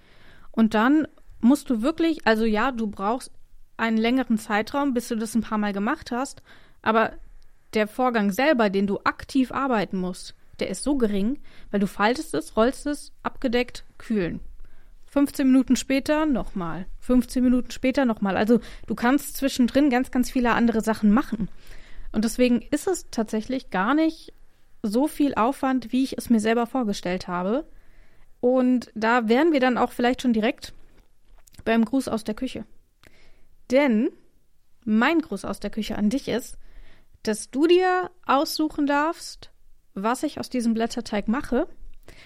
[0.50, 1.06] Und dann
[1.40, 3.30] musst du wirklich, also ja, du brauchst
[3.76, 6.42] einen längeren Zeitraum, bis du das ein paar Mal gemacht hast,
[6.82, 7.12] aber
[7.74, 11.38] der Vorgang selber, den du aktiv arbeiten musst, der ist so gering,
[11.70, 14.40] weil du faltest es, rollst es, abgedeckt, kühlen.
[15.14, 16.86] 15 Minuten später nochmal.
[16.98, 18.36] 15 Minuten später nochmal.
[18.36, 21.48] Also du kannst zwischendrin ganz, ganz viele andere Sachen machen.
[22.10, 24.32] Und deswegen ist es tatsächlich gar nicht
[24.82, 27.64] so viel Aufwand, wie ich es mir selber vorgestellt habe.
[28.40, 30.72] Und da wären wir dann auch vielleicht schon direkt
[31.64, 32.64] beim Gruß aus der Küche.
[33.70, 34.10] Denn
[34.84, 36.58] mein Gruß aus der Küche an dich ist,
[37.22, 39.52] dass du dir aussuchen darfst,
[39.94, 41.68] was ich aus diesem Blätterteig mache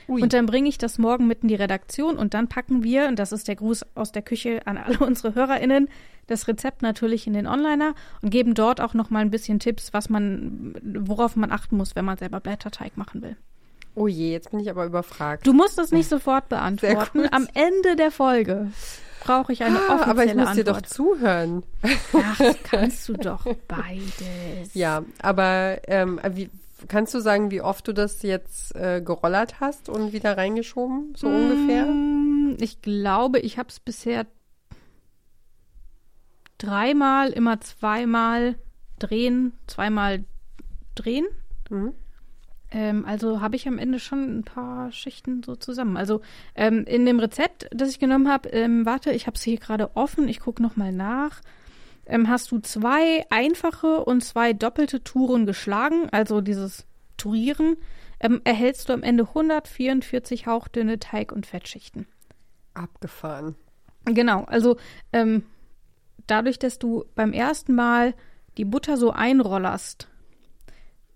[0.08, 0.22] Ui.
[0.22, 3.18] und dann bringe ich das morgen mit in die Redaktion und dann packen wir, und
[3.18, 5.88] das ist der Gruß aus der Küche an alle unsere HörerInnen,
[6.26, 9.92] das Rezept natürlich in den Onliner und geben dort auch noch mal ein bisschen Tipps,
[9.92, 13.36] was man, worauf man achten muss, wenn man selber Blätterteig machen will.
[13.94, 15.46] Oh je, jetzt bin ich aber überfragt.
[15.46, 17.26] Du musst es nicht sofort beantworten.
[17.32, 18.70] Am Ende der Folge
[19.20, 20.94] brauche ich eine ah, offizielle aber ich muss dir doch Antwort.
[20.94, 21.62] zuhören.
[21.82, 24.74] Ach, das kannst du doch beides.
[24.74, 26.48] Ja, aber ähm, wie,
[26.86, 31.26] kannst du sagen, wie oft du das jetzt äh, gerollert hast und wieder reingeschoben, so
[31.26, 31.86] ungefähr?
[31.86, 34.26] Mm, Ich glaube, ich habe es bisher
[36.58, 38.56] dreimal, immer zweimal
[38.98, 40.24] drehen, zweimal
[40.94, 41.26] drehen.
[41.70, 41.94] Mhm.
[42.70, 45.96] Ähm, also habe ich am Ende schon ein paar Schichten so zusammen.
[45.96, 46.20] Also
[46.54, 49.96] ähm, in dem Rezept, das ich genommen habe, ähm, warte, ich habe es hier gerade
[49.96, 51.40] offen, ich gucke nochmal nach.
[52.08, 56.86] Ähm, hast du zwei einfache und zwei doppelte Touren geschlagen, also dieses
[57.18, 57.76] Turieren,
[58.20, 62.06] ähm, erhältst du am Ende 144 hauchdünne Teig- und Fettschichten.
[62.74, 63.56] Abgefahren.
[64.06, 64.78] Genau, also
[65.12, 65.44] ähm,
[66.26, 68.14] dadurch, dass du beim ersten Mal
[68.56, 70.08] die Butter so einrollerst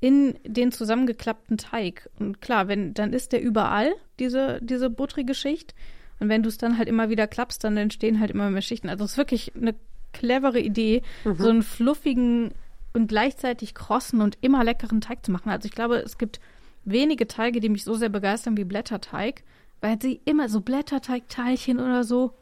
[0.00, 2.10] in den zusammengeklappten Teig.
[2.18, 5.74] Und klar, wenn, dann ist der überall, diese, diese buttrige Schicht.
[6.18, 8.88] Und wenn du es dann halt immer wieder klappst, dann entstehen halt immer mehr Schichten.
[8.88, 9.74] Also es ist wirklich eine
[10.12, 12.52] clevere Idee, so einen fluffigen
[12.92, 15.50] und gleichzeitig krossen und immer leckeren Teig zu machen.
[15.50, 16.40] Also ich glaube, es gibt
[16.84, 19.42] wenige Teige, die mich so sehr begeistern wie Blätterteig,
[19.80, 22.34] weil sie immer so Blätterteigteilchen oder so,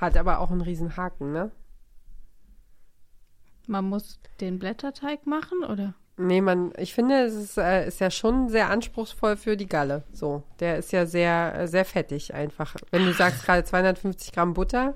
[0.00, 1.50] Hat aber auch einen riesen Haken, ne?
[3.66, 5.94] Man muss den Blätterteig machen, oder?
[6.20, 10.02] Nee, man, ich finde, es ist, äh, ist ja schon sehr anspruchsvoll für die Galle.
[10.12, 12.76] So, der ist ja sehr, äh, sehr fettig einfach.
[12.90, 14.94] Wenn du sagst gerade 250 Gramm Butter,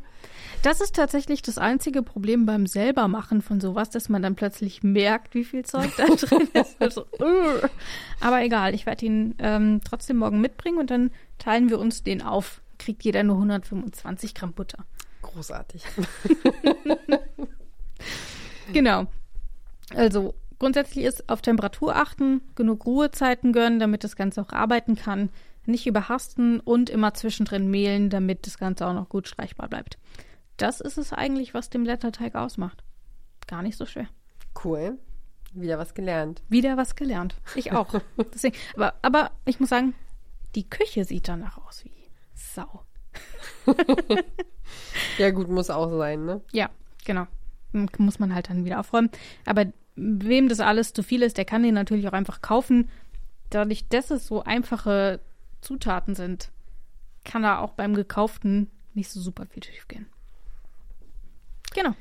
[0.62, 5.34] Das ist tatsächlich das einzige Problem beim selbermachen von sowas, dass man dann plötzlich merkt,
[5.34, 6.76] wie viel Zeug da drin ist.
[6.80, 7.66] Also, uh.
[8.20, 12.22] Aber egal, ich werde ihn ähm, trotzdem morgen mitbringen und dann teilen wir uns den
[12.22, 12.60] auf.
[12.78, 14.84] Kriegt jeder nur 125 Gramm Butter.
[15.22, 15.84] großartig.
[18.72, 19.06] Genau.
[19.94, 25.28] Also grundsätzlich ist auf Temperatur achten, genug Ruhezeiten gönnen, damit das Ganze auch arbeiten kann,
[25.66, 29.98] nicht überhasten und immer zwischendrin mehlen, damit das Ganze auch noch gut streichbar bleibt.
[30.56, 32.82] Das ist es eigentlich, was den Blätterteig ausmacht.
[33.46, 34.08] Gar nicht so schwer.
[34.64, 34.98] Cool.
[35.52, 36.42] Wieder was gelernt.
[36.48, 37.36] Wieder was gelernt.
[37.56, 38.00] Ich auch.
[38.32, 39.94] Deswegen, aber, aber ich muss sagen,
[40.54, 42.86] die Küche sieht danach aus wie Sau.
[45.18, 46.40] ja, gut, muss auch sein, ne?
[46.52, 46.70] Ja,
[47.04, 47.26] genau.
[47.98, 49.10] Muss man halt dann wieder aufräumen.
[49.44, 49.66] Aber
[49.96, 52.88] wem das alles zu viel ist, der kann den natürlich auch einfach kaufen.
[53.50, 55.20] Dadurch, dass es so einfache
[55.60, 56.50] Zutaten sind,
[57.24, 60.06] kann da auch beim Gekauften nicht so super viel schief gehen.
[61.74, 61.94] Genau.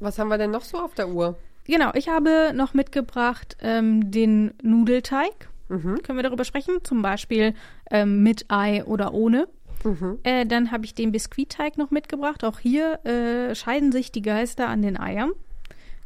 [0.00, 1.36] Was haben wir denn noch so auf der Uhr?
[1.64, 5.48] Genau, ich habe noch mitgebracht ähm, den Nudelteig.
[5.68, 6.02] Mhm.
[6.02, 6.78] Können wir darüber sprechen?
[6.82, 7.54] Zum Beispiel
[7.90, 9.48] ähm, mit Ei oder ohne.
[9.84, 10.18] Mhm.
[10.22, 12.42] Äh, dann habe ich den Biskuitteig noch mitgebracht.
[12.44, 15.32] Auch hier äh, scheiden sich die Geister an den Eiern.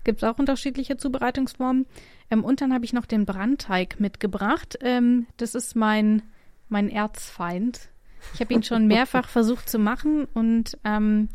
[0.05, 1.87] Gibt es auch unterschiedliche Zubereitungsformen.
[2.31, 4.79] Ähm, und dann habe ich noch den Brandteig mitgebracht.
[4.81, 6.23] Ähm, das ist mein,
[6.69, 7.88] mein Erzfeind.
[8.35, 11.29] Ich habe ihn schon mehrfach versucht zu machen und ähm,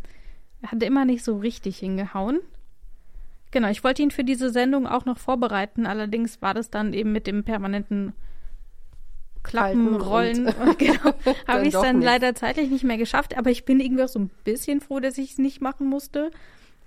[0.61, 2.39] er hat immer nicht so richtig hingehauen.
[3.51, 5.85] Genau, ich wollte ihn für diese Sendung auch noch vorbereiten.
[5.85, 8.13] Allerdings war das dann eben mit dem permanenten
[9.43, 10.47] Klappen, Halten Rollen.
[10.61, 11.13] und- genau,
[11.47, 12.05] habe ich es dann nicht.
[12.05, 13.37] leider zeitlich nicht mehr geschafft.
[13.37, 16.31] Aber ich bin irgendwie auch so ein bisschen froh, dass ich es nicht machen musste.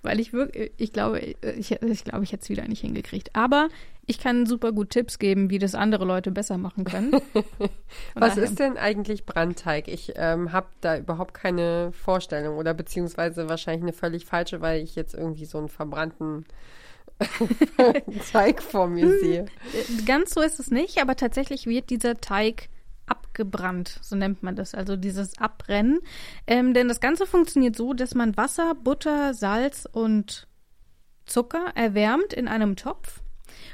[0.03, 3.35] Weil ich wirklich, ich glaube, ich, ich glaube, ich hätte es wieder nicht hingekriegt.
[3.35, 3.69] Aber
[4.07, 7.11] ich kann super gut Tipps geben, wie das andere Leute besser machen können.
[8.15, 9.87] Was daher- ist denn eigentlich Brandteig?
[9.87, 14.95] Ich ähm, habe da überhaupt keine Vorstellung oder beziehungsweise wahrscheinlich eine völlig falsche, weil ich
[14.95, 16.45] jetzt irgendwie so einen verbrannten
[18.31, 19.45] Teig vor mir sehe.
[20.05, 22.69] Ganz so ist es nicht, aber tatsächlich wird dieser Teig
[23.05, 25.99] abgebrannt, so nennt man das, also dieses Abbrennen.
[26.47, 30.47] Ähm, denn das Ganze funktioniert so, dass man Wasser, Butter, Salz und
[31.25, 33.21] Zucker erwärmt in einem Topf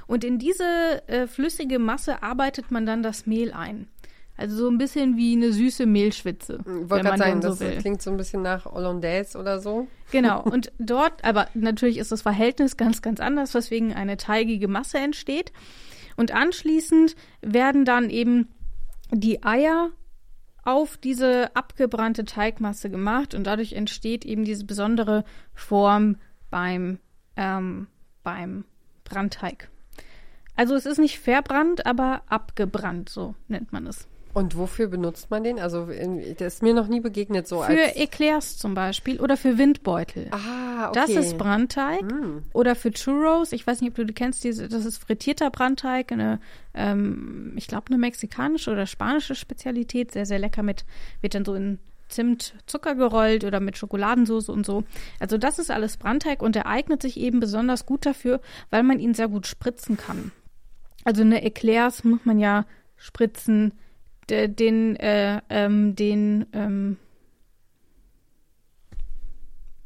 [0.07, 0.63] und in diese
[1.07, 3.87] äh, flüssige Masse arbeitet man dann das Mehl ein.
[4.37, 7.59] Also so ein bisschen wie eine süße Mehlschwitze, Ich wollte man gerade sagen, denn das
[7.59, 7.77] so will.
[7.77, 9.87] klingt so ein bisschen nach Hollandaise oder so.
[10.11, 14.99] Genau, und dort, aber natürlich ist das Verhältnis ganz, ganz anders, weswegen eine teigige Masse
[14.99, 15.51] entsteht.
[16.17, 18.47] Und anschließend werden dann eben
[19.11, 19.91] die Eier
[20.63, 26.17] auf diese abgebrannte Teigmasse gemacht und dadurch entsteht eben diese besondere Form
[26.49, 26.99] beim,
[27.37, 27.87] ähm,
[28.23, 28.65] beim
[29.05, 29.69] Brandteig.
[30.55, 34.07] Also es ist nicht verbrannt, aber abgebrannt, so nennt man es.
[34.37, 35.57] Und wofür benutzt man den?
[35.57, 35.87] Also
[36.37, 37.95] das ist mir noch nie begegnet so Für.
[37.95, 40.27] Eclairs zum Beispiel oder für Windbeutel.
[40.29, 40.91] Ah, okay.
[40.93, 42.03] Das ist Brandteig.
[42.03, 42.43] Mm.
[42.53, 46.11] Oder für Churros, ich weiß nicht, ob du die kennst, diese, das ist frittierter Brandteig,
[46.11, 46.39] eine,
[46.75, 50.85] ähm, ich glaube, eine mexikanische oder spanische Spezialität, sehr, sehr lecker mit,
[51.21, 54.83] wird dann so in Zimt, Zucker gerollt oder mit Schokoladensauce und so.
[55.19, 58.99] Also das ist alles Brandteig und der eignet sich eben besonders gut dafür, weil man
[58.99, 60.31] ihn sehr gut spritzen kann.
[61.05, 63.71] Also eine Eclairs muss man ja spritzen,
[64.29, 66.97] den, äh, ähm, den, ähm,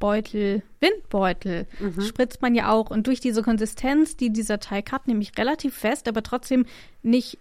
[0.01, 1.67] Beutel, Windbeutel,
[2.01, 2.89] spritzt man ja auch.
[2.89, 6.65] Und durch diese Konsistenz, die dieser Teig hat, nämlich relativ fest, aber trotzdem
[7.03, 7.37] nicht,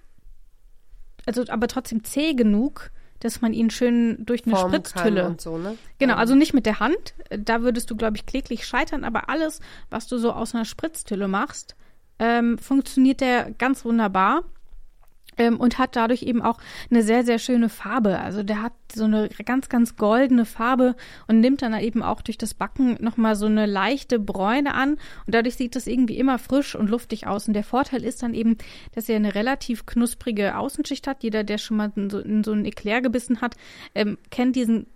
[1.26, 5.26] also aber trotzdem zäh genug, dass man ihn schön durch eine Formen Spritztülle.
[5.26, 5.76] und so, ne?
[5.98, 7.14] Genau, also nicht mit der Hand.
[7.30, 11.28] Da würdest du, glaube ich, kläglich scheitern, aber alles, was du so aus einer Spritztülle
[11.28, 11.76] machst,
[12.18, 14.44] ähm, funktioniert der ganz wunderbar.
[15.38, 16.58] Ähm, und hat dadurch eben auch
[16.90, 18.18] eine sehr, sehr schöne Farbe.
[18.18, 20.96] Also der hat so eine ganz, ganz goldene Farbe
[21.28, 24.92] und nimmt dann eben auch durch das Backen nochmal so eine leichte Bräune an.
[25.26, 27.46] Und dadurch sieht das irgendwie immer frisch und luftig aus.
[27.48, 28.58] Und der Vorteil ist dann eben,
[28.94, 31.22] dass er eine relativ knusprige Außenschicht hat.
[31.22, 33.56] Jeder, der schon mal in so, in so einen Eclair gebissen hat,
[33.94, 34.86] ähm, kennt diesen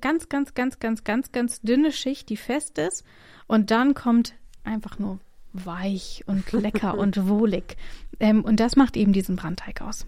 [0.00, 3.04] ganz, ganz, ganz, ganz, ganz, ganz dünne Schicht, die fest ist.
[3.46, 5.18] Und dann kommt einfach nur
[5.52, 7.76] weich und lecker und wohlig.
[8.18, 10.06] Ähm, und das macht eben diesen Brandteig aus.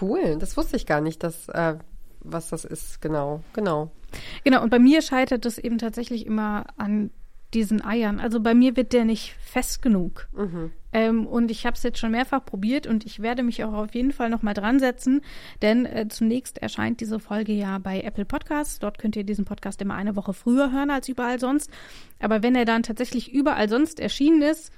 [0.00, 1.76] Cool, das wusste ich gar nicht, dass, äh,
[2.20, 3.00] was das ist.
[3.00, 3.90] Genau, genau.
[4.44, 7.10] Genau, und bei mir scheitert es eben tatsächlich immer an
[7.56, 8.20] diesen Eiern.
[8.20, 10.28] Also bei mir wird der nicht fest genug.
[10.92, 13.94] Ähm, und ich habe es jetzt schon mehrfach probiert und ich werde mich auch auf
[13.94, 15.22] jeden Fall noch mal dran setzen,
[15.62, 18.78] denn äh, zunächst erscheint diese Folge ja bei Apple Podcasts.
[18.78, 21.70] Dort könnt ihr diesen Podcast immer eine Woche früher hören als überall sonst.
[22.20, 24.70] Aber wenn er dann tatsächlich überall sonst erschienen ist,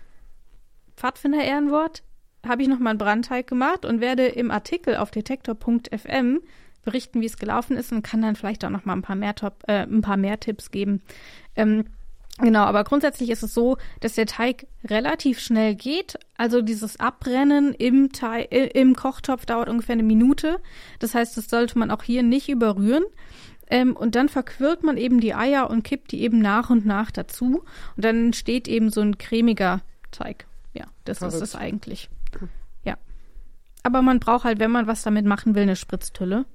[0.97, 2.03] Pfadfinder Ehrenwort,
[2.47, 6.41] habe ich noch mal einen Brandteig gemacht und werde im Artikel auf detektor.fm
[6.85, 9.35] berichten, wie es gelaufen ist und kann dann vielleicht auch noch mal ein paar mehr,
[9.35, 11.03] Top, äh, ein paar mehr Tipps geben.
[11.55, 11.85] Ähm,
[12.41, 16.19] Genau, aber grundsätzlich ist es so, dass der Teig relativ schnell geht.
[16.37, 20.61] Also dieses Abbrennen im, Teig, äh, im Kochtopf dauert ungefähr eine Minute.
[21.01, 23.05] Das heißt, das sollte man auch hier nicht überrühren.
[23.71, 27.11] Ähm, und dann verquirlt man eben die Eier und kippt die eben nach und nach
[27.11, 27.65] dazu.
[27.97, 30.47] Und dann entsteht eben so ein cremiger Teig.
[30.73, 31.37] Ja, das Verrückt.
[31.37, 32.09] ist es eigentlich.
[32.85, 32.97] Ja.
[33.83, 36.47] Aber man braucht halt, wenn man was damit machen will, eine Spritztülle.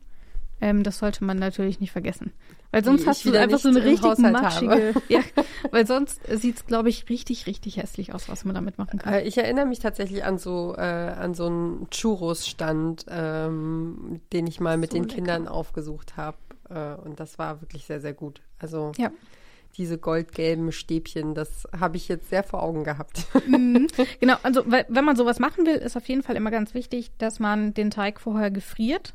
[0.62, 2.32] Ähm, das sollte man natürlich nicht vergessen.
[2.74, 4.94] Weil sonst ich hast du einfach so eine richtig Haushalt matschige.
[5.08, 5.20] Ja,
[5.72, 9.14] weil sonst sieht es, glaube ich, richtig, richtig hässlich aus, was man damit machen kann.
[9.14, 14.60] Äh, ich erinnere mich tatsächlich an so, äh, an so einen Churros-Stand, ähm, den ich
[14.60, 15.16] mal mit So den lecker.
[15.16, 16.38] Kindern aufgesucht habe.
[16.70, 18.42] Äh, und das war wirklich sehr, sehr gut.
[18.60, 19.12] Also Ja.
[19.78, 23.26] diese goldgelben Stäbchen, das habe ich jetzt sehr vor Augen gehabt.
[23.48, 23.88] Mhm.
[24.20, 27.40] Genau, also wenn man sowas machen will, ist auf jeden Fall immer ganz wichtig, dass
[27.40, 29.14] man den Teig vorher gefriert.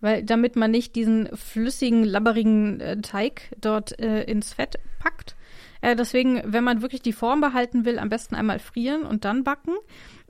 [0.00, 5.34] Weil damit man nicht diesen flüssigen, labberigen äh, Teig dort äh, ins Fett packt.
[5.80, 9.44] Äh, deswegen, wenn man wirklich die Form behalten will, am besten einmal frieren und dann
[9.44, 9.74] backen.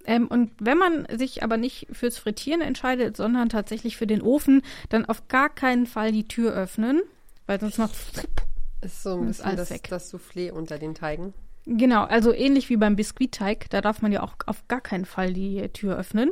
[0.04, 4.62] Ähm, und wenn man sich aber nicht fürs Frittieren entscheidet, sondern tatsächlich für den Ofen,
[4.88, 7.02] dann auf gar keinen Fall die Tür öffnen,
[7.46, 7.94] weil sonst macht
[8.80, 11.34] Ist so ein bisschen das, das Soufflé unter den Teigen.
[11.70, 15.34] Genau, also ähnlich wie beim Biskuitteig, da darf man ja auch auf gar keinen Fall
[15.34, 16.30] die Tür öffnen.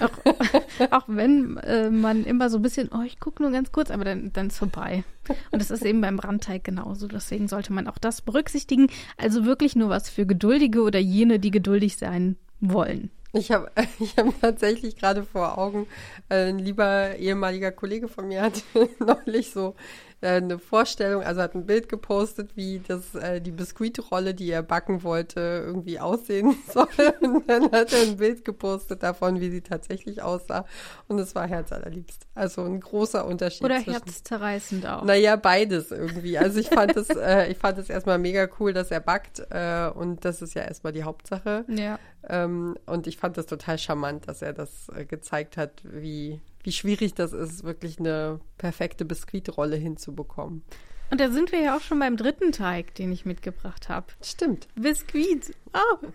[0.00, 0.10] Auch,
[0.92, 4.04] auch wenn äh, man immer so ein bisschen, oh, ich gucke nur ganz kurz, aber
[4.04, 5.02] dann, dann ist vorbei.
[5.50, 7.08] Und das ist eben beim Brandteig genauso.
[7.08, 8.88] Deswegen sollte man auch das berücksichtigen.
[9.16, 13.10] Also wirklich nur was für Geduldige oder jene, die geduldig sein wollen.
[13.32, 15.86] Ich habe ich hab tatsächlich gerade vor Augen,
[16.28, 18.62] äh, ein lieber ehemaliger Kollege von mir hat
[19.00, 19.74] neulich so
[20.20, 25.04] eine Vorstellung, also hat ein Bild gepostet, wie das äh, die Biskuitrolle, die er backen
[25.04, 26.88] wollte, irgendwie aussehen soll.
[27.20, 30.64] Und dann hat er ein Bild gepostet davon, wie sie tatsächlich aussah.
[31.06, 32.26] Und es war herzallerliebst.
[32.34, 33.64] Also ein großer Unterschied.
[33.64, 35.04] Oder zwischen herzzerreißend auch.
[35.04, 36.36] Naja, beides irgendwie.
[36.36, 39.88] Also ich fand es, äh, ich fand es erstmal mega cool, dass er backt äh,
[39.94, 41.64] und das ist ja erstmal die Hauptsache.
[41.68, 41.98] Ja.
[42.28, 46.72] Ähm, und ich fand das total charmant, dass er das äh, gezeigt hat, wie, wie
[46.72, 50.62] schwierig das ist, wirklich eine perfekte Biskuitrolle hinzubekommen.
[51.10, 54.08] Und da sind wir ja auch schon beim dritten Teig, den ich mitgebracht habe.
[54.22, 54.68] Stimmt.
[54.74, 55.54] Biskuit.
[55.72, 56.06] Oh.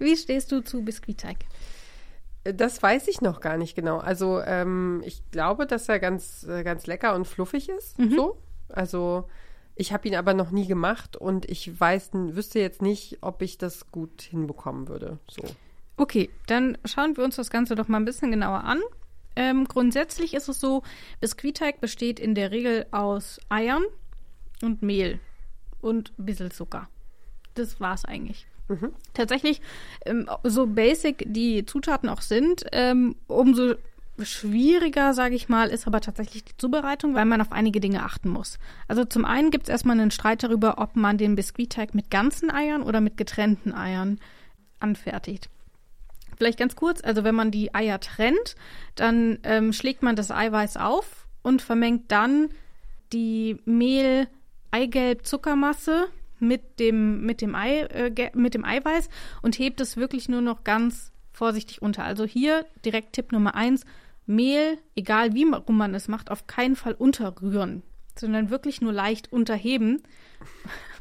[0.00, 1.36] Wie stehst du zu Biskuitteig?
[2.42, 3.98] Das weiß ich noch gar nicht genau.
[3.98, 7.96] Also ähm, ich glaube, dass er ganz, äh, ganz lecker und fluffig ist.
[8.16, 8.42] So.
[8.68, 9.28] Also
[9.76, 13.58] ich habe ihn aber noch nie gemacht und ich weiß, wüsste jetzt nicht, ob ich
[13.58, 15.20] das gut hinbekommen würde.
[15.30, 15.44] So.
[15.96, 18.80] Okay, dann schauen wir uns das Ganze doch mal ein bisschen genauer an.
[19.36, 20.82] Ähm, grundsätzlich ist es so,
[21.20, 23.84] Biskuitteig besteht in der Regel aus Eiern
[24.62, 25.20] und Mehl
[25.80, 26.88] und ein bisschen Zucker.
[27.54, 28.46] Das war's eigentlich.
[29.14, 29.60] Tatsächlich,
[30.06, 33.74] ähm, so basic die Zutaten auch sind, ähm, umso
[34.22, 38.28] schwieriger, sage ich mal, ist aber tatsächlich die Zubereitung, weil man auf einige Dinge achten
[38.28, 38.58] muss.
[38.86, 42.50] Also zum einen gibt es erstmal einen Streit darüber, ob man den Biskuitteig mit ganzen
[42.50, 44.18] Eiern oder mit getrennten Eiern
[44.78, 45.48] anfertigt.
[46.40, 48.56] Vielleicht ganz kurz, also wenn man die Eier trennt,
[48.94, 52.48] dann ähm, schlägt man das Eiweiß auf und vermengt dann
[53.12, 56.06] die Mehl-Eigelb-Zuckermasse
[56.38, 59.10] mit dem, mit, dem Ei, äh, mit dem Eiweiß
[59.42, 62.04] und hebt es wirklich nur noch ganz vorsichtig unter.
[62.04, 63.84] Also hier direkt Tipp Nummer eins,
[64.24, 67.82] Mehl, egal wie rum man es macht, auf keinen Fall unterrühren,
[68.18, 70.02] sondern wirklich nur leicht unterheben.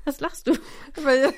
[0.10, 0.54] Was lachst du?
[1.04, 1.32] Weil,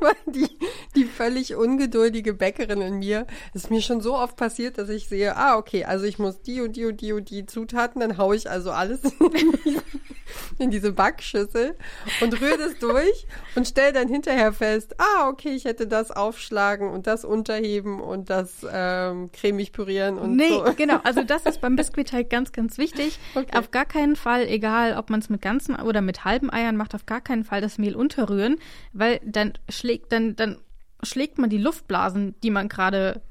[0.00, 0.48] weil die,
[0.94, 5.34] die völlig ungeduldige Bäckerin in mir, ist mir schon so oft passiert, dass ich sehe,
[5.34, 8.36] ah, okay, also ich muss die und die und die und die Zutaten, dann haue
[8.36, 9.00] ich also alles
[10.58, 11.74] in diese, Backschüssel
[12.20, 16.90] und rühre das durch und stelle dann hinterher fest, ah, okay, ich hätte das aufschlagen
[16.90, 20.64] und das unterheben und das ähm, cremig pürieren und nee, so.
[20.76, 21.00] genau.
[21.04, 23.18] Also das ist beim Biskuitteig ganz, ganz wichtig.
[23.34, 23.56] Okay.
[23.56, 26.94] Auf gar keinen Fall, egal ob man es mit ganzen oder mit halben Eiern macht,
[26.94, 28.58] auf gar keinen Fall das Mehl unterrühren,
[28.92, 30.58] weil dann schlägt, dann, dann
[31.02, 33.22] schlägt man die Luftblasen, die man gerade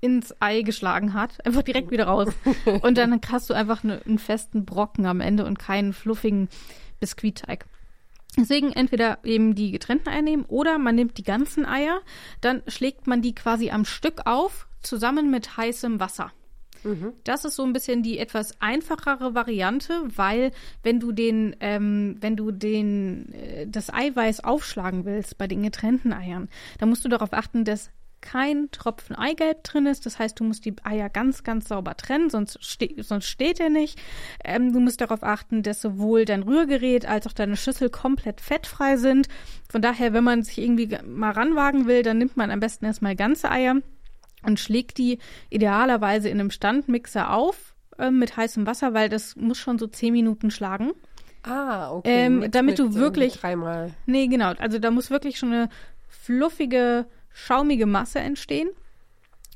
[0.00, 2.28] ins Ei geschlagen hat, einfach direkt wieder raus.
[2.82, 6.48] Und dann hast du einfach ne, einen festen Brocken am Ende und keinen fluffigen
[6.98, 7.66] Biskuitteig.
[8.36, 12.00] Deswegen entweder eben die getrennten Eier nehmen oder man nimmt die ganzen Eier,
[12.40, 16.32] dann schlägt man die quasi am Stück auf, zusammen mit heißem Wasser.
[17.24, 22.36] Das ist so ein bisschen die etwas einfachere Variante, weil wenn du den, ähm, wenn
[22.36, 27.32] du den, äh, das Eiweiß aufschlagen willst bei den getrennten Eiern, dann musst du darauf
[27.32, 27.90] achten, dass
[28.22, 30.06] kein Tropfen Eigelb drin ist.
[30.06, 33.68] Das heißt, du musst die Eier ganz, ganz sauber trennen, sonst, ste sonst steht er
[33.68, 34.00] nicht.
[34.44, 38.96] Ähm, du musst darauf achten, dass sowohl dein Rührgerät als auch deine Schüssel komplett fettfrei
[38.96, 39.28] sind.
[39.68, 43.16] Von daher, wenn man sich irgendwie mal ranwagen will, dann nimmt man am besten erstmal
[43.16, 43.76] ganze Eier
[44.44, 45.18] und schlägt die
[45.50, 50.12] idealerweise in einem Standmixer auf äh, mit heißem Wasser, weil das muss schon so zehn
[50.12, 50.92] Minuten schlagen.
[51.44, 52.26] Ah, okay.
[52.26, 53.90] Ähm, mit- damit du mit, ähm, wirklich- Dreimal.
[54.06, 54.52] Nee, genau.
[54.58, 55.68] Also da muss wirklich schon eine
[56.08, 58.68] fluffige, schaumige Masse entstehen.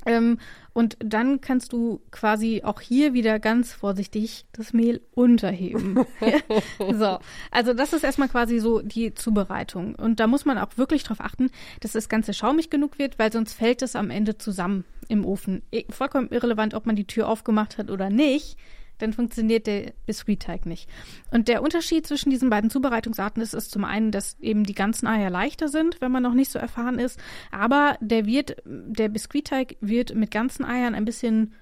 [0.07, 0.39] Ähm,
[0.73, 6.05] und dann kannst du quasi auch hier wieder ganz vorsichtig das Mehl unterheben.
[6.93, 7.19] so,
[7.51, 9.95] also das ist erstmal quasi so die Zubereitung.
[9.95, 11.51] Und da muss man auch wirklich darauf achten,
[11.81, 15.61] dass das Ganze schaumig genug wird, weil sonst fällt es am Ende zusammen im Ofen.
[15.71, 18.57] Eh, Vollkommen irrelevant, ob man die Tür aufgemacht hat oder nicht
[18.97, 20.89] dann funktioniert der Biskuitteig nicht.
[21.31, 25.07] Und der Unterschied zwischen diesen beiden Zubereitungsarten ist, ist zum einen, dass eben die ganzen
[25.07, 27.19] Eier leichter sind, wenn man noch nicht so erfahren ist,
[27.51, 31.53] aber der wird, der Biskuitteig wird mit ganzen Eiern ein bisschen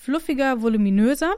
[0.00, 1.34] fluffiger, voluminöser.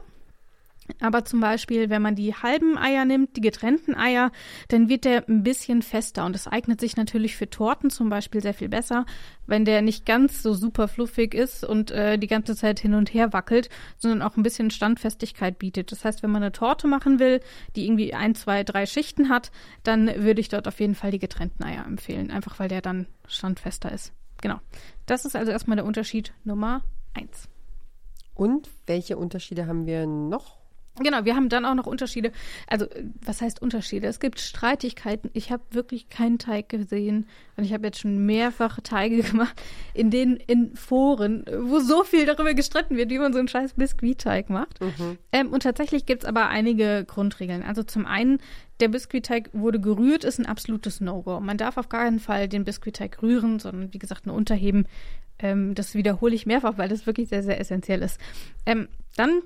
[1.01, 4.31] Aber zum Beispiel, wenn man die halben Eier nimmt, die getrennten Eier,
[4.67, 6.25] dann wird der ein bisschen fester.
[6.25, 9.05] Und das eignet sich natürlich für Torten zum Beispiel sehr viel besser,
[9.47, 13.13] wenn der nicht ganz so super fluffig ist und äh, die ganze Zeit hin und
[13.13, 15.91] her wackelt, sondern auch ein bisschen Standfestigkeit bietet.
[15.91, 17.41] Das heißt, wenn man eine Torte machen will,
[17.75, 19.51] die irgendwie ein, zwei, drei Schichten hat,
[19.83, 22.29] dann würde ich dort auf jeden Fall die getrennten Eier empfehlen.
[22.29, 24.13] Einfach weil der dann standfester ist.
[24.41, 24.59] Genau.
[25.07, 26.83] Das ist also erstmal der Unterschied Nummer
[27.15, 27.49] eins.
[28.35, 30.64] Und welche Unterschiede haben wir noch?
[30.99, 32.31] Genau, wir haben dann auch noch Unterschiede.
[32.67, 32.85] Also,
[33.25, 34.07] was heißt Unterschiede?
[34.07, 35.29] Es gibt Streitigkeiten.
[35.33, 37.27] Ich habe wirklich keinen Teig gesehen
[37.57, 39.61] und ich habe jetzt schon mehrfach Teige gemacht,
[39.93, 43.73] in denen in Foren, wo so viel darüber gestritten wird, wie man so einen scheiß
[43.73, 44.79] Biskuitteig macht.
[44.79, 45.17] Mhm.
[45.33, 47.63] Ähm, und tatsächlich gibt's aber einige Grundregeln.
[47.63, 48.39] Also zum einen,
[48.79, 51.41] der Biskuitteig wurde gerührt, ist ein absolutes No-Go.
[51.41, 54.85] Man darf auf gar keinen Fall den Biskuitteig rühren, sondern wie gesagt nur unterheben.
[55.39, 58.17] Ähm, das wiederhole ich mehrfach, weil das wirklich sehr, sehr essentiell ist.
[58.65, 58.87] Ähm,
[59.17, 59.41] dann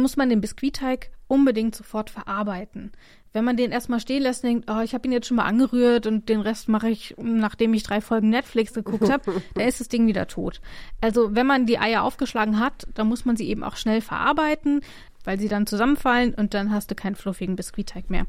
[0.00, 2.92] muss man den Biskuitteig unbedingt sofort verarbeiten.
[3.32, 5.46] Wenn man den erstmal stehen lässt und denkt, oh, ich habe ihn jetzt schon mal
[5.46, 9.80] angerührt und den Rest mache ich, nachdem ich drei Folgen Netflix geguckt habe, dann ist
[9.80, 10.60] das Ding wieder tot.
[11.00, 14.82] Also wenn man die Eier aufgeschlagen hat, dann muss man sie eben auch schnell verarbeiten,
[15.24, 18.26] weil sie dann zusammenfallen und dann hast du keinen fluffigen Biskuitteig mehr.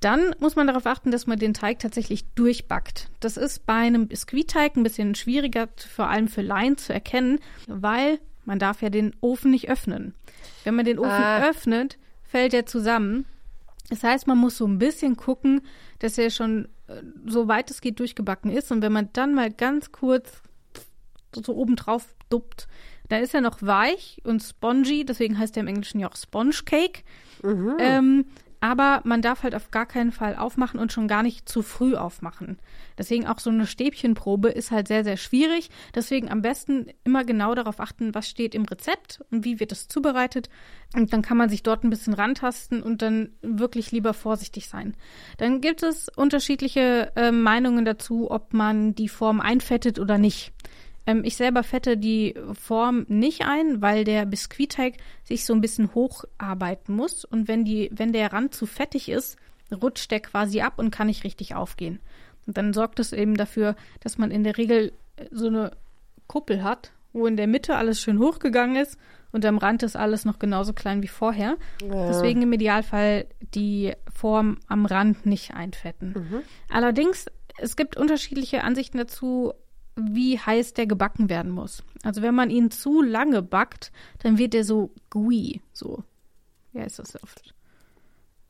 [0.00, 3.10] Dann muss man darauf achten, dass man den Teig tatsächlich durchbackt.
[3.20, 8.18] Das ist bei einem Biskuitteig ein bisschen schwieriger, vor allem für Laien zu erkennen, weil
[8.44, 10.14] man darf ja den Ofen nicht öffnen.
[10.64, 11.48] Wenn man den Ofen ah.
[11.48, 13.26] öffnet, fällt er zusammen.
[13.88, 15.62] Das heißt, man muss so ein bisschen gucken,
[15.98, 18.70] dass er schon äh, so weit es geht durchgebacken ist.
[18.70, 20.42] Und wenn man dann mal ganz kurz
[21.34, 22.68] so oben drauf duppt,
[23.08, 25.04] dann ist er noch weich und spongy.
[25.04, 27.02] Deswegen heißt er im Englischen ja auch Sponge Cake.
[27.42, 27.76] Mhm.
[27.78, 28.24] Ähm,
[28.60, 31.94] aber man darf halt auf gar keinen Fall aufmachen und schon gar nicht zu früh
[31.96, 32.58] aufmachen.
[32.98, 35.70] Deswegen auch so eine Stäbchenprobe ist halt sehr, sehr schwierig.
[35.94, 39.88] Deswegen am besten immer genau darauf achten, was steht im Rezept und wie wird es
[39.88, 40.50] zubereitet.
[40.94, 44.94] Und dann kann man sich dort ein bisschen rantasten und dann wirklich lieber vorsichtig sein.
[45.38, 50.52] Dann gibt es unterschiedliche äh, Meinungen dazu, ob man die Form einfettet oder nicht.
[51.10, 54.94] Ähm, ich selber fette die Form nicht ein, weil der Biskuitteig
[55.24, 57.24] sich so ein bisschen hocharbeiten muss.
[57.24, 59.36] Und wenn, die, wenn der Rand zu fettig ist,
[59.82, 62.00] rutscht der quasi ab und kann nicht richtig aufgehen.
[62.46, 64.92] Und dann sorgt es eben dafür, dass man in der Regel
[65.30, 65.72] so eine
[66.26, 68.98] Kuppel hat, wo in der Mitte alles schön hochgegangen ist
[69.32, 71.56] und am Rand ist alles noch genauso klein wie vorher.
[71.82, 72.08] Ja.
[72.08, 76.14] Deswegen im Idealfall die Form am Rand nicht einfetten.
[76.16, 76.42] Mhm.
[76.68, 77.26] Allerdings,
[77.58, 79.52] es gibt unterschiedliche Ansichten dazu,
[80.10, 81.82] wie heiß der gebacken werden muss.
[82.02, 86.02] Also wenn man ihn zu lange backt, dann wird er so gooey, so.
[86.72, 87.54] Wie heißt das oft?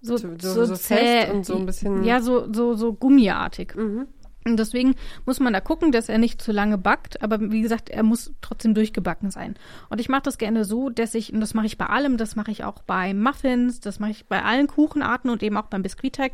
[0.02, 2.04] So, so, so, so zäh und so ein bisschen.
[2.04, 3.74] Ja, so, so, so gummiartig.
[3.74, 4.06] Mhm.
[4.44, 4.94] Und deswegen
[5.26, 8.32] muss man da gucken, dass er nicht zu lange backt, aber wie gesagt, er muss
[8.40, 9.54] trotzdem durchgebacken sein.
[9.90, 12.36] Und ich mache das gerne so, dass ich, und das mache ich bei allem, das
[12.36, 15.82] mache ich auch bei Muffins, das mache ich bei allen Kuchenarten und eben auch beim
[15.82, 16.32] Biskuitteig,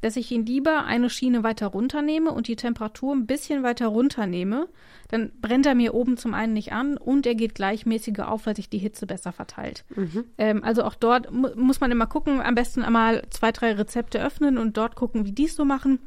[0.00, 4.68] dass ich ihn lieber eine Schiene weiter runternehme und die Temperatur ein bisschen weiter runternehme.
[5.08, 8.56] Dann brennt er mir oben zum einen nicht an und er geht gleichmäßiger auf, weil
[8.56, 9.84] sich die Hitze besser verteilt.
[9.94, 10.24] Mhm.
[10.38, 14.20] Ähm, also auch dort mu muss man immer gucken, am besten einmal zwei, drei Rezepte
[14.20, 16.00] öffnen und dort gucken, wie die es so machen.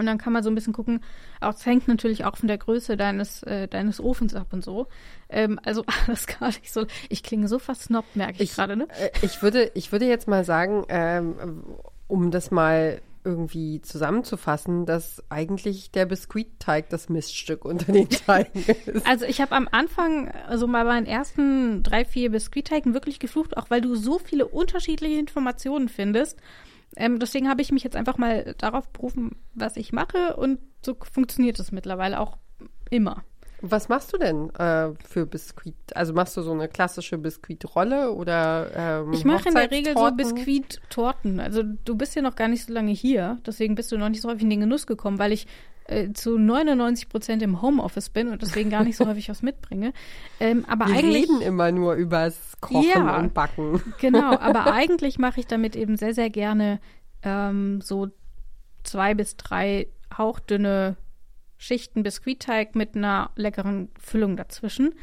[0.00, 1.04] Und dann kann man so ein bisschen gucken,
[1.40, 4.86] auch es hängt natürlich auch von der Größe deines, äh, deines Ofens ab und so.
[5.28, 6.86] Ähm, also alles gar nicht so.
[7.10, 8.88] Ich klinge so versnobbt, merke ich, ich gerade, ne?
[8.98, 11.64] Äh, ich würde, ich würde jetzt mal sagen, ähm,
[12.08, 19.06] um das mal irgendwie zusammenzufassen, dass eigentlich der Biskuitteig das Miststück unter den Teigen ist.
[19.06, 23.58] Also ich habe am Anfang, also mal bei den ersten drei, vier Biskuitteigen wirklich geflucht,
[23.58, 26.38] auch weil du so viele unterschiedliche Informationen findest.
[26.96, 30.96] Ähm, deswegen habe ich mich jetzt einfach mal darauf berufen, was ich mache und so
[31.12, 32.38] funktioniert es mittlerweile auch
[32.90, 33.24] immer.
[33.62, 35.74] Was machst du denn äh, für Biskuit?
[35.94, 40.10] Also machst du so eine klassische Biskuitrolle oder ähm, Ich mache in der Regel so
[40.10, 41.40] Biskuittorten.
[41.40, 44.22] Also du bist ja noch gar nicht so lange hier, deswegen bist du noch nicht
[44.22, 45.46] so häufig in den Genuss gekommen, weil ich
[45.90, 49.92] äh, zu 99 Prozent im Homeoffice bin und deswegen gar nicht so häufig was mitbringe.
[50.38, 53.82] Ähm, aber Wir eigentlich reden immer nur übers Kochen ja, und Backen.
[54.00, 56.80] Genau, aber eigentlich mache ich damit eben sehr, sehr gerne
[57.22, 58.08] ähm, so
[58.84, 60.96] zwei bis drei hauchdünne
[61.58, 64.94] Schichten Biskuitteig mit einer leckeren Füllung dazwischen.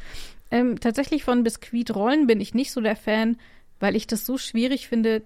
[0.50, 3.36] Ähm, tatsächlich von Biskuitrollen bin ich nicht so der Fan,
[3.78, 5.22] weil ich das so schwierig finde,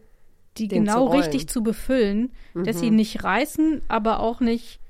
[0.58, 2.64] die Den genau richtig zu befüllen, mhm.
[2.64, 2.96] dass sie mhm.
[2.96, 4.81] nicht reißen, aber auch nicht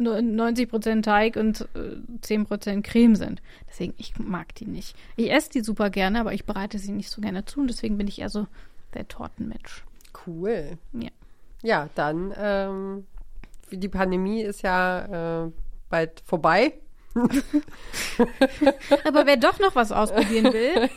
[0.00, 3.42] 90% Teig und äh, 10% Creme sind.
[3.68, 4.96] Deswegen, ich mag die nicht.
[5.16, 7.96] Ich esse die super gerne, aber ich bereite sie nicht so gerne zu und deswegen
[7.96, 8.46] bin ich eher so
[8.94, 9.84] der Tortenmensch.
[10.26, 10.78] Cool.
[10.92, 11.10] Ja.
[11.62, 13.06] Ja, dann, ähm,
[13.70, 15.50] die Pandemie ist ja äh,
[15.88, 16.74] bald vorbei.
[19.04, 20.90] aber wer doch noch was ausprobieren will,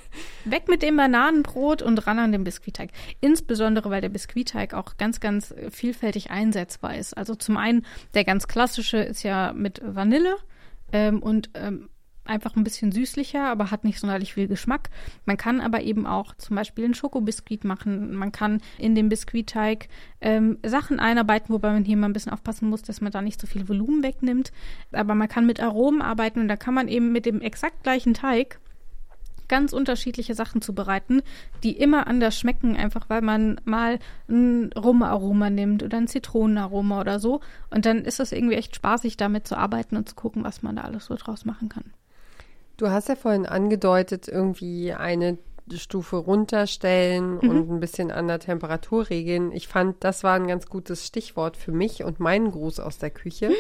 [0.46, 2.90] Weg mit dem Bananenbrot und ran an den Biskuitteig.
[3.22, 7.16] Insbesondere, weil der Biskuitteig auch ganz, ganz vielfältig einsetzbar ist.
[7.16, 10.38] Also zum einen, der ganz klassische ist ja mit Vanille
[10.92, 11.90] ähm, und ähm,
[12.28, 14.90] einfach ein bisschen süßlicher, aber hat nicht sonderlich viel Geschmack.
[15.26, 18.16] Man kann aber eben auch zum Beispiel einen Schokobiskuit machen.
[18.16, 19.88] Man kann in den Biskuitteig
[20.22, 23.40] ähm, Sachen einarbeiten, wobei man hier mal ein bisschen aufpassen muss, dass man da nicht
[23.40, 24.52] so viel Volumen wegnimmt.
[24.92, 28.14] Aber man kann mit Aromen arbeiten und da kann man eben mit dem exakt gleichen
[28.14, 28.60] Teig
[29.48, 31.22] ganz unterschiedliche Sachen zubereiten,
[31.64, 34.00] die immer anders schmecken, einfach weil man mal
[34.30, 37.42] ein Rumaroma nimmt oder ein Zitronenaroma oder so.
[37.70, 40.76] Und dann ist es irgendwie echt spaßig, damit zu arbeiten und zu gucken, was man
[40.76, 41.86] da alles so draus machen kann.
[42.78, 45.38] Du hast ja vorhin angedeutet, irgendwie eine
[45.76, 47.50] Stufe runterstellen mhm.
[47.50, 49.52] und ein bisschen an der Temperatur regeln.
[49.52, 53.10] Ich fand, das war ein ganz gutes Stichwort für mich und meinen Gruß aus der
[53.10, 53.52] Küche.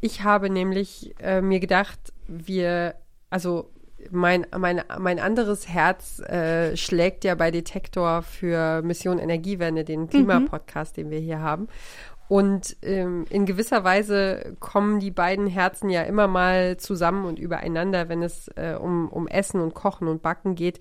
[0.00, 2.94] Ich habe nämlich äh, mir gedacht, wir,
[3.30, 3.70] also
[4.10, 10.10] mein, mein, mein anderes Herz äh, schlägt ja bei Detektor für Mission Energiewende, den mhm.
[10.10, 11.02] Klimapodcast, mhm.
[11.02, 11.68] den wir hier haben.
[12.28, 18.08] Und ähm, in gewisser Weise kommen die beiden Herzen ja immer mal zusammen und übereinander,
[18.08, 20.80] wenn es äh, um, um Essen und Kochen und Backen geht,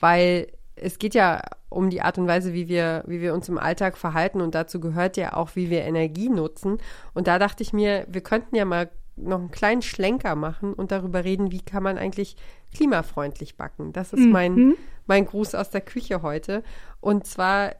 [0.00, 3.58] weil es geht ja um die Art und Weise, wie wir, wie wir uns im
[3.58, 6.78] Alltag verhalten und dazu gehört ja auch, wie wir Energie nutzen.
[7.14, 10.92] Und da dachte ich mir, wir könnten ja mal noch einen kleinen Schlenker machen und
[10.92, 12.36] darüber reden, wie kann man eigentlich
[12.74, 13.92] klimafreundlich backen.
[13.92, 14.30] Das ist mhm.
[14.30, 14.74] mein,
[15.06, 16.62] mein Gruß aus der Küche heute.
[17.00, 17.74] Und zwar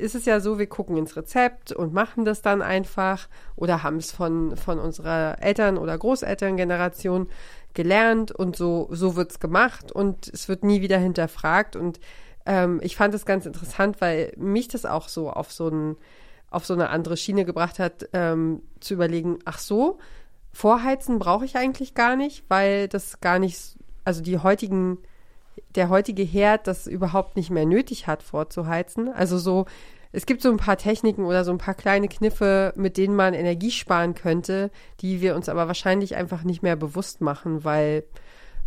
[0.00, 3.96] ist es ja so, wir gucken ins Rezept und machen das dann einfach oder haben
[3.96, 7.28] es von, von unserer Eltern- oder Großelterngeneration
[7.74, 11.76] gelernt und so, so wird es gemacht und es wird nie wieder hinterfragt.
[11.76, 12.00] Und
[12.46, 15.96] ähm, ich fand es ganz interessant, weil mich das auch so auf so, ein,
[16.50, 19.98] auf so eine andere Schiene gebracht hat, ähm, zu überlegen, ach so,
[20.52, 24.98] Vorheizen brauche ich eigentlich gar nicht, weil das gar nicht, also die heutigen
[25.74, 29.08] der heutige Herd das überhaupt nicht mehr nötig hat, vorzuheizen.
[29.08, 29.66] Also so,
[30.12, 33.34] es gibt so ein paar Techniken oder so ein paar kleine Kniffe, mit denen man
[33.34, 34.70] Energie sparen könnte,
[35.00, 38.04] die wir uns aber wahrscheinlich einfach nicht mehr bewusst machen, weil,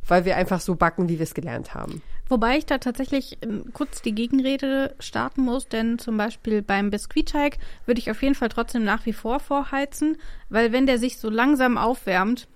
[0.07, 2.01] weil wir einfach so backen, wie wir es gelernt haben.
[2.29, 7.57] Wobei ich da tatsächlich ähm, kurz die Gegenrede starten muss, denn zum Beispiel beim Biskuitteig
[7.85, 10.17] würde ich auf jeden Fall trotzdem nach wie vor vorheizen,
[10.49, 12.47] weil wenn der sich so langsam aufwärmt,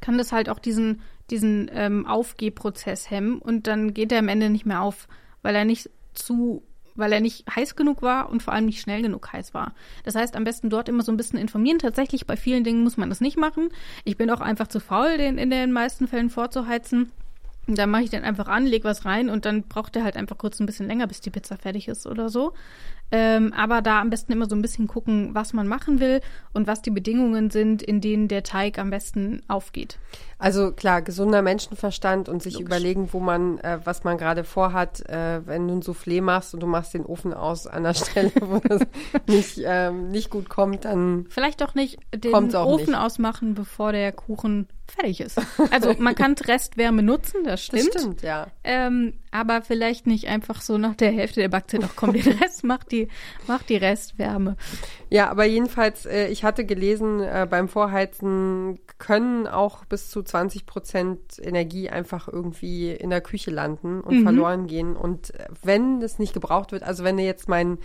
[0.00, 4.50] kann das halt auch diesen diesen ähm, Aufgehprozess hemmen und dann geht er am Ende
[4.50, 5.08] nicht mehr auf,
[5.42, 6.62] weil er nicht zu,
[6.94, 9.74] weil er nicht heiß genug war und vor allem nicht schnell genug heiß war.
[10.04, 11.78] Das heißt, am besten dort immer so ein bisschen informieren.
[11.78, 13.70] Tatsächlich bei vielen Dingen muss man das nicht machen.
[14.04, 17.12] Ich bin auch einfach zu faul, den in den meisten Fällen vorzuheizen.
[17.66, 20.38] Dann mache ich den einfach an, leg was rein und dann braucht er halt einfach
[20.38, 22.54] kurz ein bisschen länger, bis die Pizza fertig ist oder so.
[23.12, 26.20] Ähm, aber da am besten immer so ein bisschen gucken, was man machen will
[26.52, 29.98] und was die Bedingungen sind, in denen der Teig am besten aufgeht.
[30.38, 32.66] Also klar, gesunder Menschenverstand und sich Logisch.
[32.66, 36.60] überlegen, wo man, äh, was man gerade vorhat, äh, wenn du ein Soufflé machst und
[36.60, 38.80] du machst den Ofen aus an der Stelle, wo das
[39.26, 41.26] nicht, ähm, nicht gut kommt, dann.
[41.28, 42.94] Vielleicht auch nicht den Ofen nicht.
[42.98, 45.40] ausmachen, bevor der Kuchen fertig ist.
[45.70, 47.94] Also man kann Restwärme nutzen, das stimmt.
[47.94, 48.46] Das stimmt, ja.
[48.64, 52.64] Ähm, aber vielleicht nicht einfach so nach der Hälfte der Backzeit, ach komm, den Rest
[52.64, 53.08] macht die,
[53.46, 54.56] macht die Restwärme.
[55.08, 60.66] Ja, aber jedenfalls, äh, ich hatte gelesen, äh, beim Vorheizen können auch bis zu 20
[60.66, 64.22] Prozent Energie einfach irgendwie in der Küche landen und mhm.
[64.24, 64.96] verloren gehen.
[64.96, 67.78] Und äh, wenn das nicht gebraucht wird, also wenn du jetzt mein,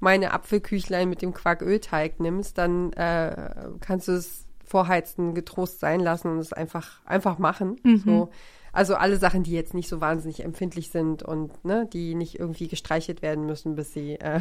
[0.00, 6.28] meine Apfelküchlein mit dem Quarkölteig nimmst, dann äh, kannst du es vorheizen getrost sein lassen
[6.28, 7.76] und es einfach, einfach machen.
[7.82, 7.98] Mhm.
[7.98, 8.30] So.
[8.78, 12.68] Also alle Sachen, die jetzt nicht so wahnsinnig empfindlich sind und ne, die nicht irgendwie
[12.68, 14.38] gestreichelt werden müssen, bis sie, äh,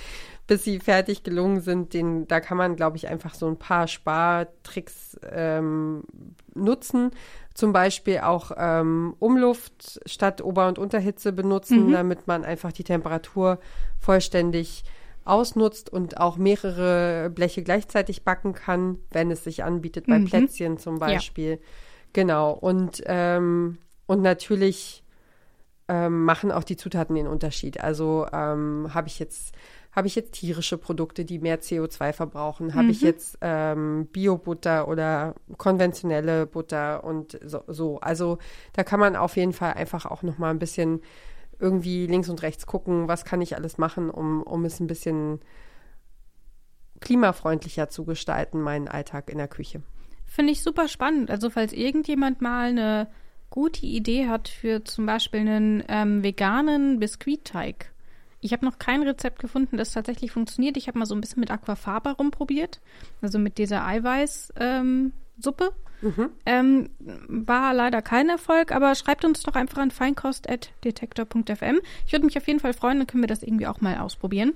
[0.46, 3.88] bis sie fertig gelungen sind, den, da kann man, glaube ich, einfach so ein paar
[3.88, 6.04] Spartricks ähm,
[6.54, 7.10] nutzen.
[7.52, 11.92] Zum Beispiel auch ähm, Umluft statt Ober- und Unterhitze benutzen, mhm.
[11.92, 13.58] damit man einfach die Temperatur
[13.98, 14.84] vollständig
[15.24, 20.26] ausnutzt und auch mehrere Bleche gleichzeitig backen kann, wenn es sich anbietet, bei mhm.
[20.26, 21.54] Plätzchen zum Beispiel.
[21.54, 21.66] Ja.
[22.12, 22.52] Genau.
[22.52, 25.04] Und, ähm, und natürlich
[25.88, 27.80] ähm, machen auch die Zutaten den Unterschied.
[27.80, 29.54] Also ähm, habe ich jetzt
[29.92, 32.74] habe ich jetzt tierische Produkte, die mehr CO2 verbrauchen?
[32.74, 32.90] Habe mhm.
[32.90, 38.38] ich jetzt ähm, Bio-Butter oder konventionelle Butter und so, so, Also
[38.72, 41.00] da kann man auf jeden Fall einfach auch noch mal ein bisschen
[41.58, 45.40] irgendwie links und rechts gucken, was kann ich alles machen, um, um es ein bisschen
[47.00, 49.82] klimafreundlicher zu gestalten, meinen Alltag in der Küche.
[50.30, 51.28] Finde ich super spannend.
[51.28, 53.08] Also falls irgendjemand mal eine
[53.50, 57.90] gute Idee hat für zum Beispiel einen ähm, veganen Biskuitteig.
[58.40, 60.76] Ich habe noch kein Rezept gefunden, das tatsächlich funktioniert.
[60.76, 62.80] Ich habe mal so ein bisschen mit Aquafaba rumprobiert,
[63.20, 64.54] also mit dieser Eiweißsuppe.
[64.56, 65.12] Ähm,
[66.46, 66.90] Ähm,
[67.26, 71.80] war leider kein Erfolg, aber schreibt uns doch einfach an feinkost.detektor.fm.
[72.06, 74.52] Ich würde mich auf jeden Fall freuen, dann können wir das irgendwie auch mal ausprobieren.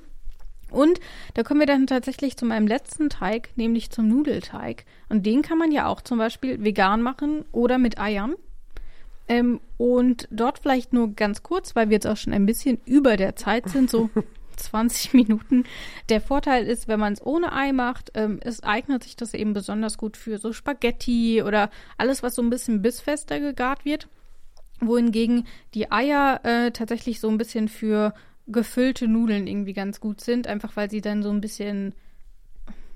[0.74, 1.00] Und
[1.34, 4.84] da kommen wir dann tatsächlich zu meinem letzten Teig, nämlich zum Nudelteig.
[5.08, 8.34] Und den kann man ja auch zum Beispiel vegan machen oder mit Eiern.
[9.28, 13.16] Ähm, und dort vielleicht nur ganz kurz, weil wir jetzt auch schon ein bisschen über
[13.16, 14.10] der Zeit sind, so
[14.56, 15.64] 20 Minuten.
[16.08, 19.52] Der Vorteil ist, wenn man es ohne Ei macht, ähm, es eignet sich das eben
[19.52, 24.08] besonders gut für so Spaghetti oder alles, was so ein bisschen bissfester gegart wird.
[24.80, 28.12] Wohingegen die Eier äh, tatsächlich so ein bisschen für
[28.46, 31.94] gefüllte Nudeln irgendwie ganz gut sind, einfach weil sie dann so ein bisschen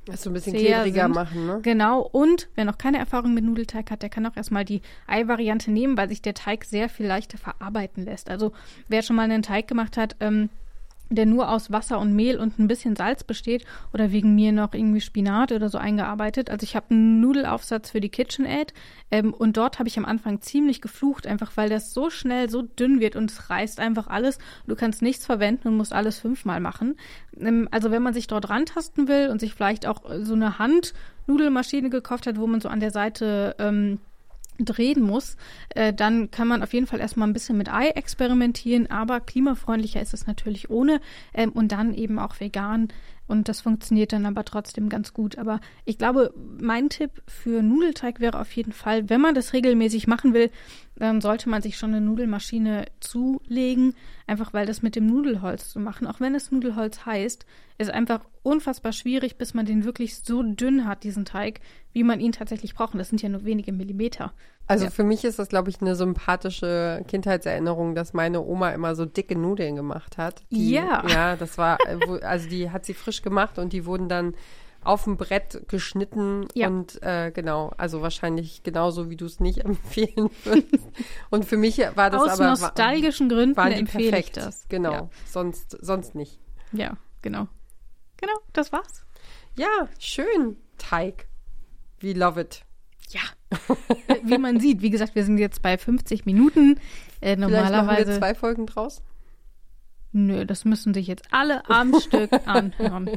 [0.04, 1.14] Das so ein bisschen klebriger sind.
[1.14, 1.60] machen, ne?
[1.62, 5.70] Genau, und wer noch keine Erfahrung mit Nudelteig hat, der kann auch erstmal die Ei-Variante
[5.70, 8.28] nehmen, weil sich der Teig sehr viel leichter verarbeiten lässt.
[8.30, 8.52] Also
[8.88, 10.50] wer schon mal einen Teig gemacht hat, ähm,
[11.10, 14.74] der nur aus Wasser und Mehl und ein bisschen Salz besteht oder wegen mir noch
[14.74, 16.50] irgendwie Spinat oder so eingearbeitet.
[16.50, 18.74] Also ich habe einen Nudelaufsatz für die KitchenAid
[19.10, 22.62] ähm, und dort habe ich am Anfang ziemlich geflucht, einfach weil das so schnell so
[22.62, 24.38] dünn wird und es reißt einfach alles.
[24.66, 26.96] Du kannst nichts verwenden und musst alles fünfmal machen.
[27.38, 31.90] Ähm, also wenn man sich dort rantasten will und sich vielleicht auch so eine Handnudelmaschine
[31.90, 33.98] gekauft hat, wo man so an der Seite ähm,
[34.58, 35.36] drehen muss,
[35.70, 40.00] äh, dann kann man auf jeden Fall erstmal ein bisschen mit Ei experimentieren, aber klimafreundlicher
[40.00, 41.00] ist es natürlich ohne
[41.34, 42.88] ähm, und dann eben auch vegan
[43.28, 45.38] und das funktioniert dann aber trotzdem ganz gut.
[45.38, 50.06] Aber ich glaube, mein Tipp für Nudelteig wäre auf jeden Fall, wenn man das regelmäßig
[50.06, 50.50] machen will,
[50.98, 53.94] dann sollte man sich schon eine Nudelmaschine zulegen,
[54.26, 57.46] einfach weil das mit dem Nudelholz zu machen, auch wenn es Nudelholz heißt,
[57.78, 61.60] ist einfach unfassbar schwierig, bis man den wirklich so dünn hat, diesen Teig,
[61.92, 62.92] wie man ihn tatsächlich braucht.
[62.94, 64.32] Und das sind ja nur wenige Millimeter.
[64.66, 64.90] Also Ja.
[64.90, 69.36] für mich ist das, glaube ich, eine sympathische Kindheitserinnerung, dass meine Oma immer so dicke
[69.38, 70.42] Nudeln gemacht hat.
[70.50, 71.04] Die, Ja.
[71.08, 74.34] Ja, das war, äh, also die hat sie frisch gemacht und die wurden dann
[74.82, 76.68] auf dem Brett geschnitten Ja.
[76.68, 80.86] und äh, genau, also wahrscheinlich genauso, wie du es nicht empfehlen würdest.
[81.30, 84.36] Und für mich war das Aus aber nostalgischen Gründen waren die empfehle perfekt.
[84.36, 84.68] ich das.
[84.68, 85.10] Genau, Ja.
[85.26, 86.38] sonst sonst nicht.
[86.72, 87.48] Ja, genau.
[88.18, 89.04] Genau, das war's.
[89.56, 91.26] Ja, schön, Teig.
[92.00, 92.64] We love it.
[93.10, 93.20] Ja.
[94.22, 96.78] wie man sieht, wie gesagt, wir sind jetzt bei 50 Minuten.
[97.20, 98.18] Äh, Vielleicht machen wir normalerweise.
[98.18, 99.02] zwei Folgen draus.
[100.12, 103.10] Nö, das müssen sich jetzt alle am Stück anhören.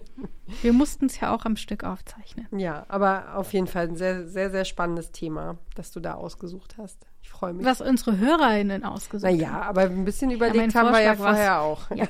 [0.61, 2.47] Wir mussten es ja auch am Stück aufzeichnen.
[2.57, 6.75] Ja, aber auf jeden Fall ein sehr, sehr, sehr spannendes Thema, das du da ausgesucht
[6.77, 7.07] hast.
[7.23, 7.65] Ich freue mich.
[7.65, 9.37] Was unsere HörerInnen ausgesucht haben.
[9.37, 11.89] Naja, aber ein bisschen überlegt haben wir ja vorher auch.
[11.91, 12.07] Ja.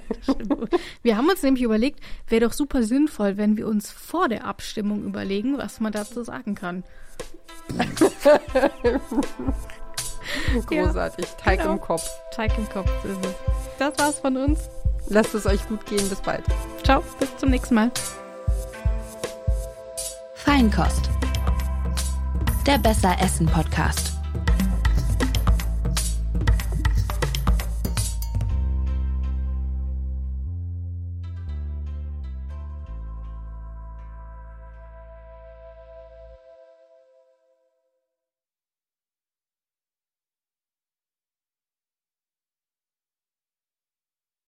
[1.04, 5.04] Wir haben uns nämlich überlegt, wäre doch super sinnvoll, wenn wir uns vor der Abstimmung
[5.04, 6.84] überlegen, was man dazu sagen kann.
[10.66, 11.26] Großartig.
[11.38, 11.74] Teig genau.
[11.74, 12.10] im Kopf.
[12.32, 13.34] Teig im Kopf ist es.
[13.80, 14.70] Das war's von uns.
[15.08, 16.08] Lasst es euch gut gehen.
[16.10, 16.44] Bis bald.
[16.84, 17.92] Ciao, bis zum nächsten Mal.
[20.36, 21.10] Feinkost.
[22.66, 24.11] Der Besser Essen Podcast.